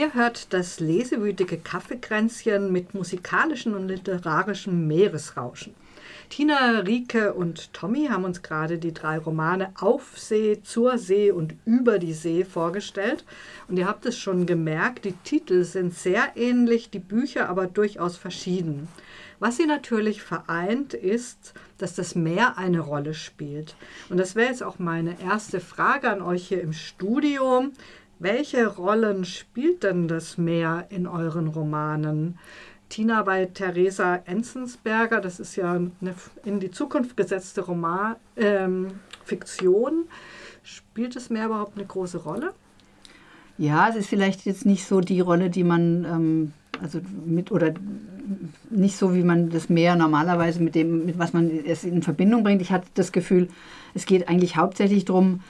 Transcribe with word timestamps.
Ihr 0.00 0.14
hört 0.14 0.54
das 0.54 0.80
lesewütige 0.80 1.58
Kaffeekränzchen 1.58 2.72
mit 2.72 2.94
musikalischen 2.94 3.74
und 3.74 3.88
literarischem 3.88 4.86
Meeresrauschen. 4.86 5.74
Tina, 6.30 6.78
Rike 6.78 7.34
und 7.34 7.74
Tommy 7.74 8.06
haben 8.06 8.24
uns 8.24 8.40
gerade 8.40 8.78
die 8.78 8.94
drei 8.94 9.18
Romane 9.18 9.74
Auf 9.78 10.18
See, 10.18 10.62
Zur 10.62 10.96
See 10.96 11.30
und 11.30 11.54
Über 11.66 11.98
die 11.98 12.14
See 12.14 12.46
vorgestellt. 12.46 13.26
Und 13.68 13.76
ihr 13.76 13.86
habt 13.86 14.06
es 14.06 14.16
schon 14.16 14.46
gemerkt, 14.46 15.04
die 15.04 15.12
Titel 15.12 15.64
sind 15.64 15.92
sehr 15.92 16.34
ähnlich, 16.34 16.88
die 16.88 16.98
Bücher 16.98 17.50
aber 17.50 17.66
durchaus 17.66 18.16
verschieden. 18.16 18.88
Was 19.38 19.56
sie 19.56 19.66
natürlich 19.66 20.22
vereint, 20.22 20.94
ist, 20.94 21.54
dass 21.78 21.94
das 21.94 22.14
Meer 22.14 22.58
eine 22.58 22.80
Rolle 22.80 23.14
spielt. 23.14 23.74
Und 24.08 24.18
das 24.18 24.36
wäre 24.36 24.50
jetzt 24.50 24.62
auch 24.62 24.78
meine 24.78 25.20
erste 25.22 25.60
Frage 25.60 26.10
an 26.10 26.20
euch 26.20 26.46
hier 26.46 26.60
im 26.60 26.74
Studio. 26.74 27.64
Welche 28.22 28.66
Rollen 28.66 29.24
spielt 29.24 29.82
denn 29.82 30.06
das 30.06 30.36
Meer 30.36 30.86
in 30.90 31.06
euren 31.06 31.48
Romanen? 31.48 32.38
Tina 32.90 33.22
bei 33.22 33.46
Theresa 33.46 34.16
Enzensberger, 34.26 35.22
das 35.22 35.40
ist 35.40 35.56
ja 35.56 35.72
eine 35.72 36.14
in 36.44 36.60
die 36.60 36.70
Zukunft 36.70 37.16
gesetzte 37.16 37.62
Roman, 37.62 38.16
ähm, 38.36 38.88
Fiktion. 39.24 40.04
Spielt 40.62 41.16
das 41.16 41.30
Meer 41.30 41.46
überhaupt 41.46 41.78
eine 41.78 41.86
große 41.86 42.18
Rolle? 42.18 42.52
Ja, 43.56 43.88
es 43.88 43.96
ist 43.96 44.08
vielleicht 44.10 44.44
jetzt 44.44 44.66
nicht 44.66 44.84
so 44.84 45.00
die 45.00 45.20
Rolle, 45.20 45.48
die 45.48 45.64
man, 45.64 46.04
ähm, 46.04 46.52
also 46.82 47.00
mit 47.24 47.50
oder 47.50 47.72
nicht 48.68 48.98
so, 48.98 49.14
wie 49.14 49.22
man 49.22 49.48
das 49.48 49.70
Meer 49.70 49.96
normalerweise 49.96 50.62
mit 50.62 50.74
dem, 50.74 51.06
mit 51.06 51.18
was 51.18 51.32
man 51.32 51.50
es 51.50 51.84
in 51.84 52.02
Verbindung 52.02 52.44
bringt. 52.44 52.60
Ich 52.60 52.70
hatte 52.70 52.88
das 52.92 53.12
Gefühl, 53.12 53.48
es 53.94 54.04
geht 54.04 54.28
eigentlich 54.28 54.56
hauptsächlich 54.56 55.06
darum, 55.06 55.40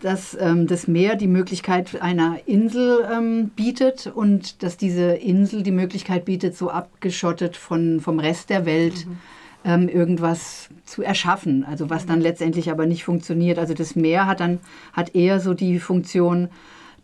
dass 0.00 0.36
ähm, 0.38 0.66
das 0.66 0.88
Meer 0.88 1.16
die 1.16 1.26
Möglichkeit 1.26 2.00
einer 2.00 2.38
Insel 2.46 3.06
ähm, 3.10 3.50
bietet 3.50 4.06
und 4.06 4.62
dass 4.62 4.76
diese 4.76 5.12
Insel 5.12 5.62
die 5.62 5.70
Möglichkeit 5.70 6.24
bietet, 6.24 6.56
so 6.56 6.70
abgeschottet 6.70 7.56
von, 7.56 8.00
vom 8.00 8.18
Rest 8.18 8.50
der 8.50 8.66
Welt 8.66 9.06
mhm. 9.06 9.18
ähm, 9.64 9.88
irgendwas 9.88 10.68
zu 10.84 11.02
erschaffen. 11.02 11.64
Also 11.64 11.88
was 11.88 12.06
dann 12.06 12.20
letztendlich 12.20 12.70
aber 12.70 12.86
nicht 12.86 13.04
funktioniert. 13.04 13.58
Also 13.58 13.74
das 13.74 13.96
Meer 13.96 14.26
hat 14.26 14.40
dann 14.40 14.60
hat 14.92 15.14
eher 15.14 15.40
so 15.40 15.54
die 15.54 15.80
Funktion, 15.80 16.48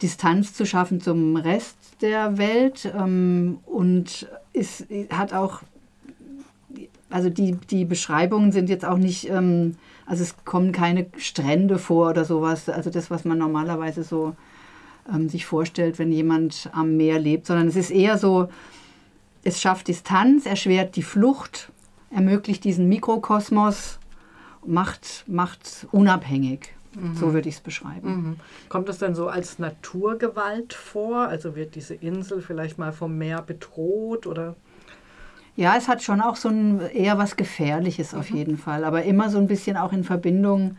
Distanz 0.03 0.53
zu 0.53 0.67
schaffen 0.67 1.01
zum 1.01 1.37
Rest 1.37 1.77
der 2.01 2.37
Welt 2.37 2.93
ähm, 2.97 3.59
und 3.67 4.29
ist, 4.53 4.87
hat 5.11 5.33
auch, 5.33 5.63
also 7.09 7.31
die, 7.31 7.57
die 7.71 7.85
Beschreibungen 7.85 8.53
sind 8.53 8.69
jetzt 8.69 8.85
auch 8.85 8.99
nicht 8.99 9.31
ähm, 9.31 9.77
also 10.07 10.23
es 10.23 10.35
kommen 10.45 10.73
keine 10.73 11.07
Strände 11.17 11.79
vor 11.79 12.11
oder 12.11 12.25
sowas. 12.25 12.69
Also 12.69 12.91
das, 12.91 13.11
was 13.11 13.25
man 13.25 13.39
normalerweise 13.39 14.03
so 14.03 14.35
ähm, 15.13 15.29
sich 15.29 15.47
vorstellt, 15.47 15.99
wenn 15.99 16.13
jemand 16.13 16.71
am 16.73 16.97
Meer 16.97 17.19
lebt, 17.19 17.47
sondern 17.47 17.69
es 17.69 17.77
ist 17.77 17.91
eher 17.91 18.19
so, 18.19 18.49
es 19.45 19.61
schafft 19.61 19.89
Distanz, 19.89 20.47
erschwert 20.47 20.97
die 20.97 21.03
Flucht, 21.03 21.73
ermöglicht 22.11 22.65
diesen 22.65 22.89
Mikrokosmos, 22.89 23.99
macht, 24.65 25.25
macht 25.27 25.87
unabhängig. 25.93 26.75
Mhm. 26.95 27.17
So 27.17 27.33
würde 27.33 27.49
ich 27.49 27.57
es 27.57 27.61
beschreiben. 27.61 28.09
Mhm. 28.09 28.37
Kommt 28.69 28.89
es 28.89 28.99
dann 28.99 29.15
so 29.15 29.29
als 29.29 29.59
Naturgewalt 29.59 30.75
vor? 30.75 31.27
Also 31.27 31.57
wird 31.57 31.75
diese 31.75 31.95
Insel 31.95 32.43
vielleicht 32.43 32.79
mal 32.79 32.93
vom 32.93 33.17
Meer 33.17 33.43
bedroht 33.43 34.27
oder? 34.27 34.57
Ja, 35.55 35.75
es 35.77 35.89
hat 35.89 36.03
schon 36.03 36.21
auch 36.21 36.37
so 36.37 36.49
ein 36.49 36.81
eher 36.81 37.19
was 37.19 37.37
Gefährliches 37.37 38.15
auf 38.15 38.31
mhm. 38.31 38.37
jeden 38.37 38.59
Fall, 38.59 38.85
aber 38.85 39.03
immer 39.03 39.29
so 39.31 39.39
ein 39.39 39.47
bisschen 39.47 39.77
auch 39.77 39.93
in 39.93 40.05
Verbindung 40.05 40.77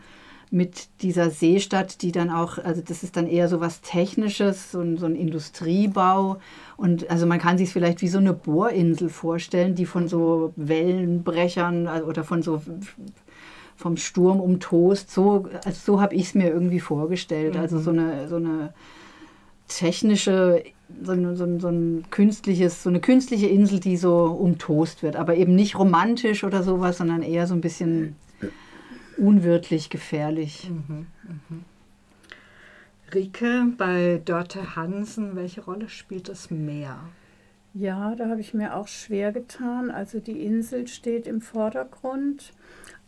mit 0.50 1.02
dieser 1.02 1.30
Seestadt, 1.30 2.02
die 2.02 2.12
dann 2.12 2.30
auch, 2.30 2.58
also 2.58 2.80
das 2.80 3.02
ist 3.02 3.16
dann 3.16 3.26
eher 3.26 3.48
so 3.48 3.60
was 3.60 3.80
Technisches, 3.80 4.70
so 4.70 4.80
ein, 4.80 4.98
so 4.98 5.06
ein 5.06 5.16
Industriebau. 5.16 6.38
Und 6.76 7.10
also 7.10 7.26
man 7.26 7.40
kann 7.40 7.58
sich 7.58 7.72
vielleicht 7.72 8.02
wie 8.02 8.08
so 8.08 8.18
eine 8.18 8.34
Bohrinsel 8.34 9.08
vorstellen, 9.08 9.74
die 9.74 9.84
von 9.84 10.06
so 10.06 10.52
Wellenbrechern 10.54 11.88
also, 11.88 12.06
oder 12.06 12.22
von 12.22 12.42
so 12.42 12.62
vom 13.76 13.96
Sturm 13.96 14.38
umtost. 14.38 15.10
So, 15.10 15.48
also 15.64 15.80
so 15.84 16.00
habe 16.00 16.14
ich 16.14 16.26
es 16.26 16.34
mir 16.34 16.50
irgendwie 16.50 16.80
vorgestellt. 16.80 17.56
Also 17.56 17.80
so 17.80 17.92
mhm. 17.92 17.98
eine, 17.98 18.28
so 18.28 18.36
eine 18.36 18.74
technische 19.66 20.62
so 21.02 21.12
ein, 21.12 21.36
so, 21.36 21.44
ein, 21.44 21.60
so 21.60 21.68
ein 21.68 22.04
künstliches, 22.10 22.82
so 22.82 22.88
eine 22.88 23.00
künstliche 23.00 23.46
Insel, 23.46 23.80
die 23.80 23.96
so 23.96 24.24
umtost 24.26 25.02
wird. 25.02 25.16
Aber 25.16 25.36
eben 25.36 25.54
nicht 25.54 25.78
romantisch 25.78 26.44
oder 26.44 26.62
sowas, 26.62 26.98
sondern 26.98 27.22
eher 27.22 27.46
so 27.46 27.54
ein 27.54 27.60
bisschen 27.60 28.16
unwirtlich, 29.16 29.90
gefährlich. 29.90 30.70
Mhm, 30.70 31.06
mhm. 31.48 31.64
Rike, 33.14 33.66
bei 33.78 34.20
Dörte 34.24 34.76
Hansen, 34.76 35.36
welche 35.36 35.62
Rolle 35.62 35.88
spielt 35.88 36.28
das 36.28 36.50
Meer? 36.50 36.98
Ja, 37.72 38.14
da 38.14 38.28
habe 38.28 38.40
ich 38.40 38.54
mir 38.54 38.76
auch 38.76 38.88
schwer 38.88 39.32
getan. 39.32 39.90
Also 39.90 40.20
die 40.20 40.44
Insel 40.44 40.86
steht 40.88 41.26
im 41.26 41.40
Vordergrund, 41.40 42.52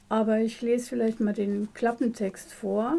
aber 0.09 0.39
ich 0.41 0.61
lese 0.63 0.89
vielleicht 0.89 1.21
mal 1.21 1.33
den 1.33 1.73
Klappentext 1.75 2.53
vor. 2.53 2.99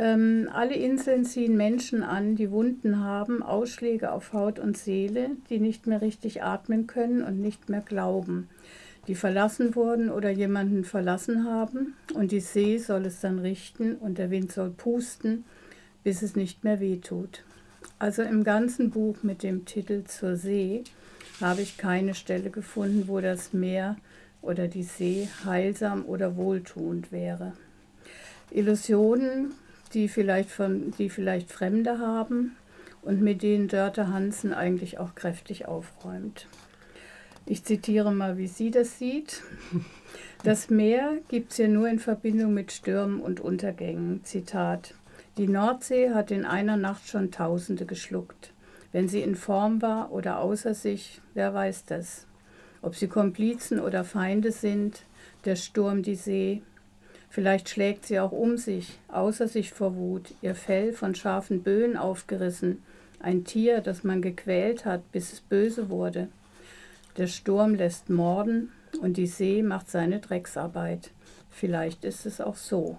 Ähm, 0.00 0.48
alle 0.50 0.76
Inseln 0.76 1.26
ziehen 1.26 1.58
Menschen 1.58 2.02
an, 2.02 2.34
die 2.34 2.50
Wunden 2.50 3.00
haben, 3.00 3.42
Ausschläge 3.42 4.12
auf 4.12 4.32
Haut 4.32 4.58
und 4.58 4.78
Seele, 4.78 5.32
die 5.50 5.60
nicht 5.60 5.86
mehr 5.86 6.00
richtig 6.00 6.42
atmen 6.42 6.86
können 6.86 7.22
und 7.22 7.38
nicht 7.38 7.68
mehr 7.68 7.82
glauben, 7.82 8.48
die 9.08 9.14
verlassen 9.14 9.76
wurden 9.76 10.08
oder 10.08 10.30
jemanden 10.30 10.84
verlassen 10.84 11.44
haben, 11.44 11.96
und 12.14 12.32
die 12.32 12.40
See 12.40 12.78
soll 12.78 13.04
es 13.04 13.20
dann 13.20 13.40
richten 13.40 13.94
und 13.96 14.16
der 14.16 14.30
Wind 14.30 14.52
soll 14.52 14.70
pusten, 14.70 15.44
bis 16.02 16.22
es 16.22 16.34
nicht 16.34 16.64
mehr 16.64 16.80
wehtut. 16.80 17.44
Also 17.98 18.22
im 18.22 18.42
ganzen 18.42 18.88
Buch 18.88 19.22
mit 19.22 19.42
dem 19.42 19.66
Titel 19.66 20.04
Zur 20.04 20.36
See 20.36 20.82
habe 21.42 21.60
ich 21.60 21.76
keine 21.76 22.14
Stelle 22.14 22.48
gefunden, 22.48 23.04
wo 23.06 23.20
das 23.20 23.52
Meer 23.52 23.96
oder 24.40 24.66
die 24.66 24.82
See 24.82 25.28
heilsam 25.44 26.06
oder 26.06 26.38
wohltuend 26.38 27.12
wäre. 27.12 27.52
Illusionen 28.50 29.52
die 29.92 30.08
vielleicht, 30.08 30.50
von, 30.50 30.92
die 30.98 31.10
vielleicht 31.10 31.50
Fremde 31.50 31.98
haben 31.98 32.56
und 33.02 33.20
mit 33.20 33.42
denen 33.42 33.68
Dörte 33.68 34.08
Hansen 34.08 34.52
eigentlich 34.52 34.98
auch 34.98 35.14
kräftig 35.14 35.66
aufräumt. 35.66 36.46
Ich 37.46 37.64
zitiere 37.64 38.12
mal, 38.12 38.38
wie 38.38 38.46
sie 38.46 38.70
das 38.70 38.98
sieht. 38.98 39.42
Das 40.42 40.70
Meer 40.70 41.18
gibt 41.28 41.52
es 41.52 41.58
ja 41.58 41.68
nur 41.68 41.86
in 41.86 41.98
Verbindung 41.98 42.54
mit 42.54 42.72
Stürmen 42.72 43.20
und 43.20 43.40
Untergängen. 43.40 44.24
Zitat. 44.24 44.94
Die 45.36 45.46
Nordsee 45.46 46.14
hat 46.14 46.30
in 46.30 46.46
einer 46.46 46.78
Nacht 46.78 47.06
schon 47.06 47.30
Tausende 47.30 47.84
geschluckt. 47.84 48.54
Wenn 48.90 49.06
sie 49.06 49.20
in 49.20 49.34
Form 49.34 49.82
war 49.82 50.12
oder 50.12 50.40
außer 50.40 50.72
sich, 50.72 51.20
wer 51.34 51.52
weiß 51.52 51.84
das. 51.84 52.26
Ob 52.80 52.96
sie 52.96 53.06
Komplizen 53.06 53.80
oder 53.80 54.02
Feinde 54.02 54.50
sind, 54.50 55.04
der 55.44 55.56
Sturm 55.56 56.02
die 56.02 56.14
See, 56.14 56.62
Vielleicht 57.30 57.68
schlägt 57.68 58.06
sie 58.06 58.18
auch 58.18 58.32
um 58.32 58.56
sich, 58.56 58.98
außer 59.06 59.46
sich 59.46 59.70
vor 59.70 59.94
Wut, 59.94 60.34
ihr 60.42 60.56
Fell 60.56 60.92
von 60.92 61.14
scharfen 61.14 61.62
Böen 61.62 61.96
aufgerissen, 61.96 62.82
ein 63.20 63.44
Tier, 63.44 63.80
das 63.80 64.02
man 64.02 64.20
gequält 64.20 64.84
hat, 64.84 65.12
bis 65.12 65.32
es 65.32 65.40
böse 65.40 65.90
wurde. 65.90 66.28
Der 67.16 67.28
Sturm 67.28 67.76
lässt 67.76 68.10
morden 68.10 68.72
und 69.00 69.16
die 69.16 69.28
See 69.28 69.62
macht 69.62 69.88
seine 69.90 70.18
Drecksarbeit. 70.18 71.10
Vielleicht 71.50 72.04
ist 72.04 72.26
es 72.26 72.40
auch 72.40 72.56
so. 72.56 72.98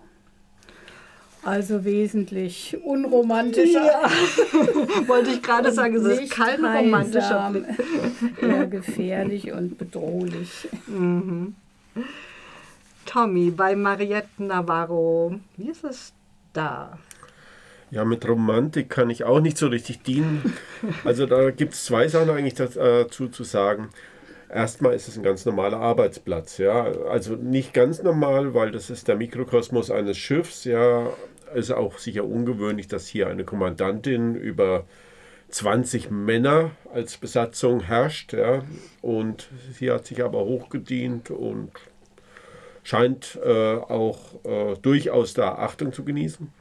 Also 1.44 1.84
wesentlich 1.84 2.78
unromantischer. 2.84 3.86
Ja. 3.86 4.04
Wollte 5.08 5.32
ich 5.32 5.42
gerade 5.42 5.72
sagen, 5.72 5.96
es 5.96 6.20
ist 6.20 6.32
kein 6.32 6.64
romantischer 6.64 7.50
Blick. 7.52 7.66
Eher 8.42 8.68
gefährlich 8.68 9.52
und 9.52 9.78
bedrohlich. 9.78 10.70
Mhm. 10.88 11.56
Tommy 13.12 13.52
bei 13.52 13.76
Mariette 13.76 14.42
Navarro. 14.42 15.36
Wie 15.58 15.70
ist 15.70 15.84
es 15.84 16.14
da? 16.54 16.98
Ja, 17.90 18.06
mit 18.06 18.26
Romantik 18.26 18.90
kann 18.90 19.10
ich 19.10 19.26
auch 19.26 19.42
nicht 19.42 19.58
so 19.58 19.68
richtig 19.68 20.02
dienen. 20.04 20.54
Also 21.04 21.26
da 21.26 21.52
gibt 21.52 21.74
es 21.74 21.84
zwei 21.84 22.08
Sachen 22.08 22.30
eigentlich 22.30 22.54
dazu 22.54 23.28
zu 23.28 23.44
sagen. 23.44 23.90
Erstmal 24.50 24.94
ist 24.94 25.10
es 25.10 25.18
ein 25.18 25.24
ganz 25.24 25.46
normaler 25.46 25.82
Arbeitsplatz, 25.82 26.58
ja. 26.58 26.84
Also 27.10 27.36
nicht 27.36 27.74
ganz 27.74 28.02
normal, 28.02 28.54
weil 28.54 28.72
das 28.72 28.90
ist 28.90 29.10
der 29.10 29.18
Mikrokosmos 29.18 29.92
eines 29.92 30.18
Schiffs, 30.18 30.64
ja. 30.64 31.12
Ist 31.54 31.72
auch 31.72 31.98
sicher 31.98 32.24
ungewöhnlich, 32.24 32.88
dass 32.88 33.08
hier 33.08 33.28
eine 33.28 33.44
Kommandantin 33.44 34.36
über 34.36 34.86
20 35.50 36.12
Männer 36.12 36.72
als 36.94 37.18
Besatzung 37.18 37.82
herrscht, 37.82 38.32
ja. 38.32 38.64
Und 39.02 39.50
sie 39.78 39.92
hat 39.92 40.06
sich 40.06 40.24
aber 40.24 40.46
hochgedient 40.46 41.30
und 41.30 41.72
scheint 42.84 43.40
äh, 43.44 43.76
auch 43.76 44.18
äh, 44.44 44.76
durchaus 44.82 45.34
da 45.34 45.56
Achtung 45.56 45.94
zu 45.94 46.04
genießen. 46.04 46.52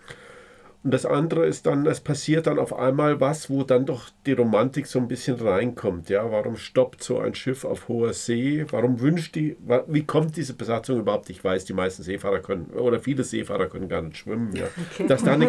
Und 0.82 0.94
das 0.94 1.05
andere 1.05 1.44
ist 1.44 1.67
dann, 1.67 1.84
es 1.84 2.00
passiert 2.00 2.46
dann 2.46 2.58
auf 2.58 2.75
einmal 2.75 3.20
was, 3.20 3.50
wo 3.50 3.64
dann 3.64 3.84
doch 3.84 4.08
die 4.25 4.32
Romantik 4.32 4.87
so 4.87 4.99
ein 4.99 5.08
bisschen 5.08 5.37
reinkommt. 5.38 6.08
Ja, 6.08 6.31
warum 6.32 6.56
stoppt 6.56 7.02
so 7.02 7.19
ein 7.19 7.34
Schiff 7.34 7.67
auf 7.67 7.88
hoher 7.88 8.14
See? 8.14 8.64
Warum 8.70 8.99
wünscht 8.99 9.34
die, 9.34 9.58
wie 9.88 10.05
kommt 10.05 10.38
diese 10.38 10.55
Besatzung 10.55 10.99
überhaupt? 10.99 11.28
Ich 11.28 11.44
weiß, 11.44 11.67
die 11.67 11.75
meisten 11.75 12.02
Seefahrer 12.02 12.38
können, 12.38 12.70
oder 12.70 12.99
viele 12.99 13.25
Seefahrer 13.25 13.67
können 13.67 13.90
gar 13.90 14.00
nicht 14.00 14.17
schwimmen. 14.17 14.55
Ja. 14.56 14.67
Okay. 14.90 15.06
Dass, 15.08 15.22
da 15.22 15.32
eine 15.32 15.46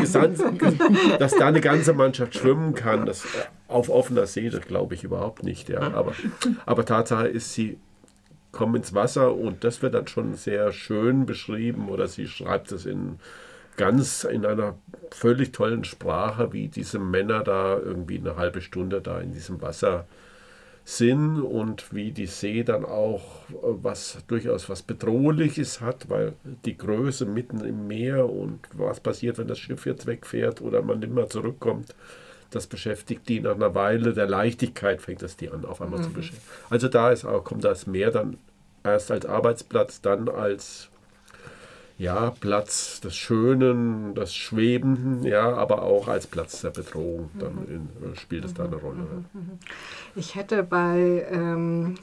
dass 1.20 1.36
da 1.36 1.48
eine 1.48 1.62
ganze 1.62 1.94
Mannschaft 1.94 2.36
schwimmen 2.36 2.74
kann, 2.74 3.06
das 3.06 3.26
auf 3.68 3.90
offener 3.90 4.26
See, 4.28 4.50
das 4.50 4.62
glaube 4.62 4.94
ich 4.96 5.04
überhaupt 5.04 5.44
nicht. 5.44 5.70
Ja. 5.70 5.94
Aber, 5.94 6.14
aber 6.66 6.86
Tatsache 6.86 7.28
ist, 7.28 7.54
sie 7.54 7.78
kommen 8.52 8.76
ins 8.76 8.94
Wasser 8.94 9.36
und 9.36 9.64
das 9.64 9.82
wird 9.82 9.94
dann 9.94 10.08
schon 10.08 10.36
sehr 10.36 10.72
schön 10.72 11.26
beschrieben 11.26 11.90
oder 11.90 12.08
sie 12.08 12.28
schreibt 12.28 12.72
es 12.72 12.86
in 12.86 13.20
ganz 13.78 14.24
in 14.26 14.46
einer 14.46 14.78
völlig 15.12 15.54
tollen 15.54 15.84
Sprache, 15.84 16.54
wie 16.54 16.68
diese 16.68 17.00
Männer 17.00 17.44
da 17.44 17.78
irgendwie 17.78 18.18
eine 18.18 18.36
halbe 18.36 18.62
Stunde 18.62 19.02
da 19.02 19.20
in 19.20 19.32
diesem 19.32 19.62
Wasser 19.62 20.06
sind 20.84 21.42
und 21.42 21.94
wie 21.94 22.12
die 22.12 22.26
See 22.26 22.64
dann 22.64 22.86
auch 22.86 23.50
äh, 23.50 23.54
was 23.62 24.18
durchaus 24.28 24.70
was 24.70 24.82
Bedrohliches 24.82 25.80
hat, 25.80 26.10
weil 26.10 26.34
die 26.66 26.78
Größe 26.78 27.26
mitten 27.26 27.64
im 27.64 27.88
Meer 27.88 28.30
und 28.30 28.60
was 28.74 29.00
passiert, 29.00 29.38
wenn 29.38 29.48
das 29.48 29.60
Schiff 29.60 29.86
jetzt 29.86 30.08
wegfährt 30.08 30.62
oder 30.62 30.82
man 30.82 31.00
nicht 31.00 31.14
mehr 31.14 31.30
zurückkommt, 31.30 31.96
das 32.52 32.68
beschäftigt 32.68 33.28
die 33.28 33.40
nach 33.40 33.56
einer 33.56 33.74
Weile 33.74 34.14
der 34.14 34.28
Leichtigkeit 34.28 35.02
fängt 35.02 35.22
das 35.22 35.38
die 35.38 35.50
an 35.50 35.66
auf 35.66 35.82
einmal 35.82 36.00
mhm. 36.00 36.04
zu 36.04 36.10
beschäftigen. 36.12 36.44
Also 36.70 36.88
da 36.88 37.12
ist 37.12 37.26
auch 37.26 37.44
kommt 37.44 37.64
das 37.64 37.88
Meer 37.88 38.12
dann 38.12 38.38
erst 38.84 39.12
als 39.12 39.26
Arbeitsplatz, 39.26 40.02
dann 40.02 40.30
als 40.30 40.90
ja, 41.98 42.32
Platz 42.32 43.00
des 43.00 43.16
Schönen, 43.16 44.16
des 44.16 44.34
Schwebenden, 44.34 45.24
ja, 45.24 45.54
aber 45.54 45.84
auch 45.84 46.08
als 46.08 46.26
Platz 46.26 46.62
der 46.62 46.72
Bedrohung. 46.72 47.30
Dann 47.38 47.54
mhm. 47.54 47.90
in, 48.04 48.16
spielt 48.16 48.44
es 48.44 48.56
da 48.56 48.66
eine 48.66 48.76
Rolle. 48.76 49.02
Mhm. 49.02 49.26
mhm. 49.34 49.60
Ich 50.16 50.36
hätte 50.36 50.64
bei 50.64 51.28
ähm, 51.30 51.96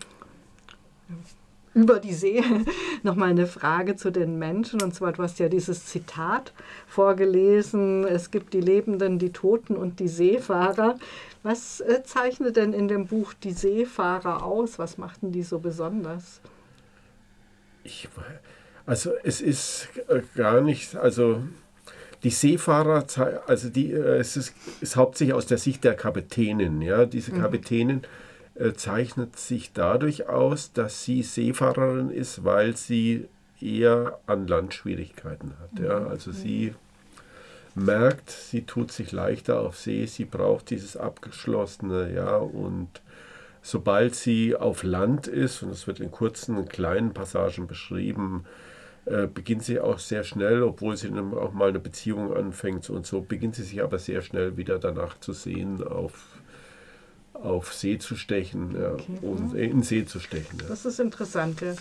über 1.78 2.00
die 2.00 2.12
See 2.12 2.42
nochmal 3.02 3.30
eine 3.30 3.46
Frage 3.46 3.94
zu 3.94 4.10
den 4.10 4.38
Menschen. 4.38 4.82
Und 4.82 4.94
zwar, 4.94 5.12
du 5.12 5.22
hast 5.22 5.38
ja 5.38 5.48
dieses 5.48 5.86
Zitat 5.86 6.52
vorgelesen, 6.86 8.04
es 8.04 8.30
gibt 8.30 8.52
die 8.52 8.60
Lebenden, 8.60 9.19
die 9.19 9.30
Toten 9.30 9.76
und 9.76 10.00
die 10.00 10.08
Seefahrer. 10.08 10.96
Was 11.42 11.80
äh, 11.80 12.02
zeichnet 12.02 12.56
denn 12.56 12.72
in 12.72 12.88
dem 12.88 13.06
Buch 13.06 13.32
die 13.32 13.52
Seefahrer 13.52 14.44
aus? 14.44 14.78
Was 14.78 14.98
machten 14.98 15.30
die 15.30 15.44
so 15.44 15.60
besonders? 15.60 16.40
Ich 17.84 18.08
also 18.84 19.12
es 19.22 19.40
ist 19.40 19.88
äh, 20.08 20.22
gar 20.34 20.60
nicht, 20.60 20.96
also 20.96 21.42
die 22.25 22.30
Seefahrer, 22.30 23.04
also 23.46 23.69
die, 23.69 23.92
äh, 23.92 24.16
es 24.16 24.36
ist, 24.36 24.54
ist 24.80 24.96
hauptsächlich 24.96 25.34
aus 25.34 25.46
der 25.46 25.58
Sicht 25.58 25.84
der 25.84 25.94
Kapitänin. 25.94 26.82
Ja? 26.82 27.06
Diese 27.06 27.32
mhm. 27.32 27.40
Äh, 28.58 28.72
zeichnet 28.72 29.38
sich 29.38 29.72
dadurch 29.72 30.28
aus, 30.28 30.72
dass 30.72 31.05
sie 31.05 31.22
Seefahrerin 31.22 32.10
ist, 32.10 32.44
weil 32.44 32.76
sie 32.76 33.28
eher 33.60 34.19
an 34.26 34.49
Land 34.49 34.75
Schwierigkeiten 34.75 35.52
hat. 35.60 35.78
Ja? 35.81 36.00
Mhm. 36.00 36.08
Also 36.08 36.32
sie 36.32 36.75
merkt, 37.76 38.31
sie 38.31 38.62
tut 38.62 38.90
sich 38.90 39.12
leichter 39.12 39.60
auf 39.60 39.76
See, 39.78 40.06
sie 40.06 40.25
braucht 40.25 40.70
dieses 40.70 40.96
Abgeschlossene, 40.96 42.12
ja, 42.12 42.37
und 42.37 42.88
sobald 43.62 44.16
sie 44.16 44.56
auf 44.56 44.82
Land 44.82 45.28
ist, 45.28 45.62
und 45.62 45.70
es 45.70 45.87
wird 45.87 46.00
in 46.00 46.11
kurzen, 46.11 46.69
kleinen 46.69 47.14
Passagen 47.14 47.69
beschrieben, 47.69 48.44
äh, 49.04 49.28
beginnt 49.28 49.62
sie 49.62 49.78
auch 49.78 50.00
sehr 50.00 50.25
schnell, 50.25 50.64
obwohl 50.64 50.96
sie 50.96 51.12
auch 51.12 51.52
mal 51.52 51.69
eine 51.69 51.78
Beziehung 51.78 52.34
anfängt 52.34 52.90
und 52.90 53.06
so, 53.06 53.20
beginnt 53.20 53.54
sie 53.54 53.62
sich 53.62 53.82
aber 53.82 54.00
sehr 54.00 54.22
schnell 54.22 54.56
wieder 54.56 54.81
danach 54.81 55.20
zu 55.20 55.32
sehen, 55.32 55.82
auf, 55.84 56.26
auf 57.43 57.73
See 57.73 57.99
zu 57.99 58.17
stechen 58.17 58.76
okay. 58.76 59.19
und 59.23 59.55
in 59.55 59.82
See 59.82 60.05
zu 60.05 60.20
stechen. 60.20 60.62
Das 60.69 60.85
ist 60.85 61.00
interessant. 61.00 61.61
Ja. 61.61 61.75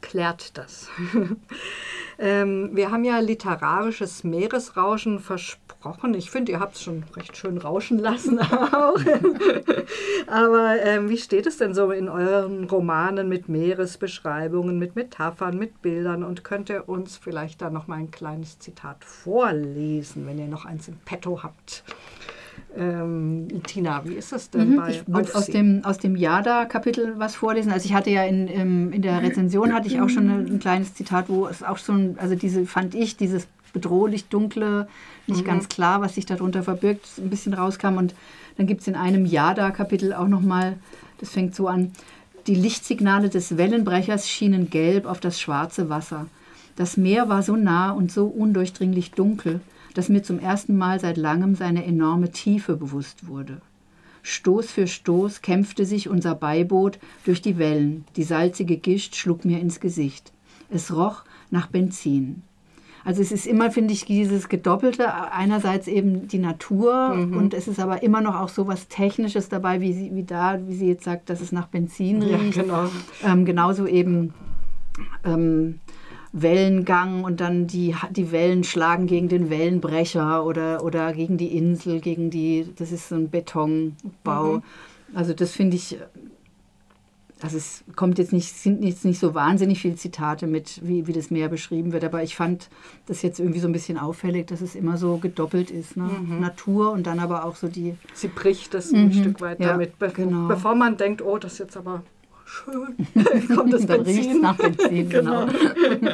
Klärt 0.00 0.56
das. 0.56 0.88
ähm, 2.18 2.70
wir 2.72 2.90
haben 2.90 3.04
ja 3.04 3.18
literarisches 3.18 4.24
Meeresrauschen 4.24 5.20
versprochen. 5.20 6.14
Ich 6.14 6.30
finde, 6.30 6.52
ihr 6.52 6.60
habt 6.60 6.76
es 6.76 6.82
schon 6.82 7.04
recht 7.14 7.36
schön 7.36 7.58
rauschen 7.58 7.98
lassen 7.98 8.38
auch. 8.40 8.98
Aber 10.26 10.82
ähm, 10.82 11.10
wie 11.10 11.18
steht 11.18 11.46
es 11.46 11.58
denn 11.58 11.74
so 11.74 11.90
in 11.90 12.08
euren 12.08 12.64
Romanen 12.64 13.28
mit 13.28 13.48
Meeresbeschreibungen, 13.48 14.78
mit 14.78 14.96
Metaphern, 14.96 15.58
mit 15.58 15.82
Bildern? 15.82 16.24
Und 16.24 16.44
könnt 16.44 16.70
ihr 16.70 16.88
uns 16.88 17.18
vielleicht 17.18 17.60
da 17.60 17.68
noch 17.68 17.86
mal 17.86 17.96
ein 17.96 18.10
kleines 18.10 18.58
Zitat 18.58 19.04
vorlesen, 19.04 20.26
wenn 20.26 20.38
ihr 20.38 20.48
noch 20.48 20.64
eins 20.64 20.88
im 20.88 20.96
Petto 21.04 21.42
habt? 21.42 21.84
Ähm, 22.76 23.48
Tina, 23.66 24.02
wie 24.04 24.14
ist 24.14 24.32
das 24.32 24.50
denn 24.50 24.70
mhm, 24.70 24.76
bei 24.76 24.90
Ich 24.90 25.02
würde 25.06 25.34
aus 25.34 25.46
dem, 25.46 25.84
aus 25.84 25.98
dem 25.98 26.16
Jada-Kapitel 26.16 27.14
was 27.18 27.34
vorlesen. 27.34 27.72
Also 27.72 27.86
ich 27.86 27.94
hatte 27.94 28.10
ja 28.10 28.24
in, 28.24 28.48
in, 28.48 28.92
in 28.92 29.02
der 29.02 29.22
Rezension 29.22 29.72
hatte 29.72 29.88
ich 29.88 30.00
auch 30.00 30.08
schon 30.08 30.28
ein, 30.28 30.46
ein 30.46 30.58
kleines 30.58 30.94
Zitat, 30.94 31.28
wo 31.28 31.46
es 31.46 31.62
auch 31.62 31.78
schon, 31.78 32.16
also 32.18 32.34
diese 32.34 32.66
fand 32.66 32.94
ich, 32.94 33.16
dieses 33.16 33.46
bedrohlich 33.72 34.26
dunkle, 34.26 34.88
nicht 35.26 35.42
mhm. 35.42 35.46
ganz 35.46 35.68
klar, 35.68 36.00
was 36.00 36.14
sich 36.14 36.26
darunter 36.26 36.62
verbirgt, 36.62 37.06
ein 37.18 37.30
bisschen 37.30 37.54
rauskam. 37.54 37.96
Und 37.96 38.14
dann 38.56 38.66
gibt 38.66 38.82
es 38.82 38.88
in 38.88 38.94
einem 38.94 39.26
Jada-Kapitel 39.26 40.12
auch 40.12 40.28
nochmal, 40.28 40.76
das 41.18 41.30
fängt 41.30 41.54
so 41.54 41.68
an, 41.68 41.92
die 42.46 42.54
Lichtsignale 42.54 43.28
des 43.28 43.56
Wellenbrechers 43.56 44.28
schienen 44.28 44.70
gelb 44.70 45.06
auf 45.06 45.20
das 45.20 45.40
schwarze 45.40 45.88
Wasser. 45.88 46.26
Das 46.76 46.96
Meer 46.96 47.28
war 47.28 47.42
so 47.42 47.56
nah 47.56 47.90
und 47.90 48.10
so 48.10 48.26
undurchdringlich 48.26 49.12
dunkel, 49.12 49.60
dass 49.94 50.08
mir 50.08 50.22
zum 50.22 50.38
ersten 50.38 50.76
Mal 50.76 51.00
seit 51.00 51.16
langem 51.16 51.54
seine 51.54 51.84
enorme 51.84 52.30
Tiefe 52.30 52.76
bewusst 52.76 53.26
wurde. 53.26 53.60
Stoß 54.22 54.70
für 54.70 54.86
Stoß 54.86 55.40
kämpfte 55.42 55.84
sich 55.84 56.08
unser 56.08 56.34
Beiboot 56.34 56.98
durch 57.24 57.40
die 57.40 57.58
Wellen. 57.58 58.04
Die 58.16 58.22
salzige 58.22 58.76
Gischt 58.76 59.16
schlug 59.16 59.44
mir 59.44 59.60
ins 59.60 59.80
Gesicht. 59.80 60.32
Es 60.68 60.94
roch 60.94 61.24
nach 61.50 61.68
Benzin. 61.68 62.42
Also 63.02 63.22
es 63.22 63.32
ist 63.32 63.46
immer, 63.46 63.70
finde 63.70 63.94
ich, 63.94 64.04
dieses 64.04 64.48
Gedoppelte. 64.48 65.14
Einerseits 65.32 65.88
eben 65.88 66.28
die 66.28 66.38
Natur 66.38 67.14
mhm. 67.14 67.36
und 67.36 67.54
es 67.54 67.66
ist 67.66 67.80
aber 67.80 68.02
immer 68.02 68.20
noch 68.20 68.38
auch 68.38 68.50
so 68.50 68.66
was 68.66 68.88
Technisches 68.88 69.48
dabei, 69.48 69.80
wie, 69.80 69.94
sie, 69.94 70.14
wie 70.14 70.24
da, 70.24 70.60
wie 70.66 70.74
sie 70.74 70.88
jetzt 70.88 71.04
sagt, 71.04 71.30
dass 71.30 71.40
es 71.40 71.50
nach 71.50 71.68
Benzin 71.68 72.22
riecht. 72.22 72.56
Ja, 72.56 72.62
genau. 72.62 72.84
Ähm, 73.24 73.46
genauso 73.46 73.86
eben 73.86 74.34
ähm, 75.24 75.80
Wellengang 76.32 77.24
und 77.24 77.40
dann 77.40 77.66
die, 77.66 77.94
die 78.10 78.30
Wellen 78.30 78.62
schlagen 78.62 79.06
gegen 79.06 79.28
den 79.28 79.50
Wellenbrecher 79.50 80.44
oder, 80.44 80.84
oder 80.84 81.12
gegen 81.12 81.36
die 81.36 81.56
Insel, 81.56 82.00
gegen 82.00 82.30
die, 82.30 82.68
das 82.76 82.92
ist 82.92 83.08
so 83.08 83.16
ein 83.16 83.30
Betonbau. 83.30 84.54
Mhm. 84.54 84.62
Also 85.12 85.34
das 85.34 85.52
finde 85.52 85.76
ich 85.76 85.98
also 87.42 87.56
es 87.56 87.84
kommt 87.96 88.18
jetzt 88.18 88.32
nicht, 88.32 88.54
sind 88.54 88.84
jetzt 88.84 89.04
nicht 89.04 89.18
so 89.18 89.34
wahnsinnig 89.34 89.80
viele 89.80 89.96
Zitate 89.96 90.46
mit, 90.46 90.80
wie, 90.86 91.06
wie 91.06 91.12
das 91.12 91.30
Meer 91.30 91.48
beschrieben 91.48 91.92
wird, 91.92 92.04
aber 92.04 92.22
ich 92.22 92.36
fand 92.36 92.68
das 93.06 93.22
jetzt 93.22 93.40
irgendwie 93.40 93.60
so 93.60 93.68
ein 93.68 93.72
bisschen 93.72 93.98
auffällig, 93.98 94.46
dass 94.46 94.60
es 94.60 94.74
immer 94.74 94.96
so 94.96 95.16
gedoppelt 95.16 95.70
ist. 95.70 95.96
Ne? 95.96 96.04
Mhm. 96.04 96.40
Natur 96.40 96.92
und 96.92 97.06
dann 97.06 97.18
aber 97.18 97.44
auch 97.44 97.56
so 97.56 97.68
die. 97.68 97.96
Sie 98.14 98.28
bricht 98.28 98.74
das 98.74 98.92
mhm. 98.92 98.98
ein 98.98 99.12
Stück 99.12 99.40
weit 99.40 99.60
ja, 99.60 99.68
damit, 99.68 99.98
be 99.98 100.10
genau. 100.14 100.48
bevor 100.48 100.74
man 100.74 100.96
denkt, 100.96 101.22
oh, 101.22 101.38
das 101.38 101.54
ist 101.54 101.58
jetzt 101.58 101.76
aber 101.76 102.02
schön. 102.50 102.96
Kommt 103.54 103.72
das 103.72 103.86
Dann 103.86 104.04
Benzin? 104.04 104.40
nach 104.40 104.56
Benzin, 104.56 105.08
genau. 105.08 105.46
genau. 105.46 106.10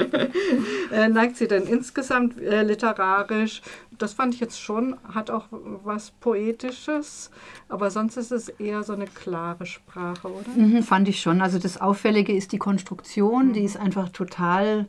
äh, 0.92 1.08
neigt 1.08 1.36
sie 1.36 1.48
denn 1.48 1.64
insgesamt 1.64 2.40
äh, 2.40 2.62
literarisch? 2.62 3.62
Das 3.98 4.12
fand 4.12 4.34
ich 4.34 4.40
jetzt 4.40 4.60
schon, 4.60 4.96
hat 5.14 5.30
auch 5.30 5.46
was 5.50 6.10
Poetisches, 6.10 7.30
aber 7.68 7.90
sonst 7.90 8.18
ist 8.18 8.30
es 8.30 8.48
eher 8.50 8.82
so 8.82 8.92
eine 8.92 9.06
klare 9.06 9.64
Sprache, 9.64 10.28
oder? 10.28 10.50
Mhm, 10.54 10.82
fand 10.82 11.08
ich 11.08 11.20
schon. 11.20 11.40
Also 11.40 11.58
das 11.58 11.80
Auffällige 11.80 12.34
ist 12.34 12.52
die 12.52 12.58
Konstruktion, 12.58 13.48
mhm. 13.48 13.52
die 13.54 13.64
ist 13.64 13.78
einfach 13.78 14.10
total 14.10 14.86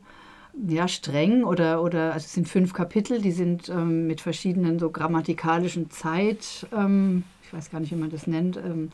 ja, 0.67 0.87
streng 0.87 1.43
oder, 1.43 1.81
oder 1.83 2.13
also 2.13 2.25
es 2.25 2.33
sind 2.33 2.49
fünf 2.49 2.73
Kapitel, 2.73 3.21
die 3.21 3.31
sind 3.31 3.69
ähm, 3.69 4.07
mit 4.07 4.21
verschiedenen 4.21 4.79
so 4.79 4.89
grammatikalischen 4.89 5.89
Zeit, 5.91 6.67
ähm, 6.75 7.23
ich 7.43 7.53
weiß 7.53 7.69
gar 7.69 7.79
nicht, 7.79 7.91
wie 7.91 7.99
man 7.99 8.09
das 8.09 8.27
nennt, 8.27 8.57
ähm, 8.57 8.91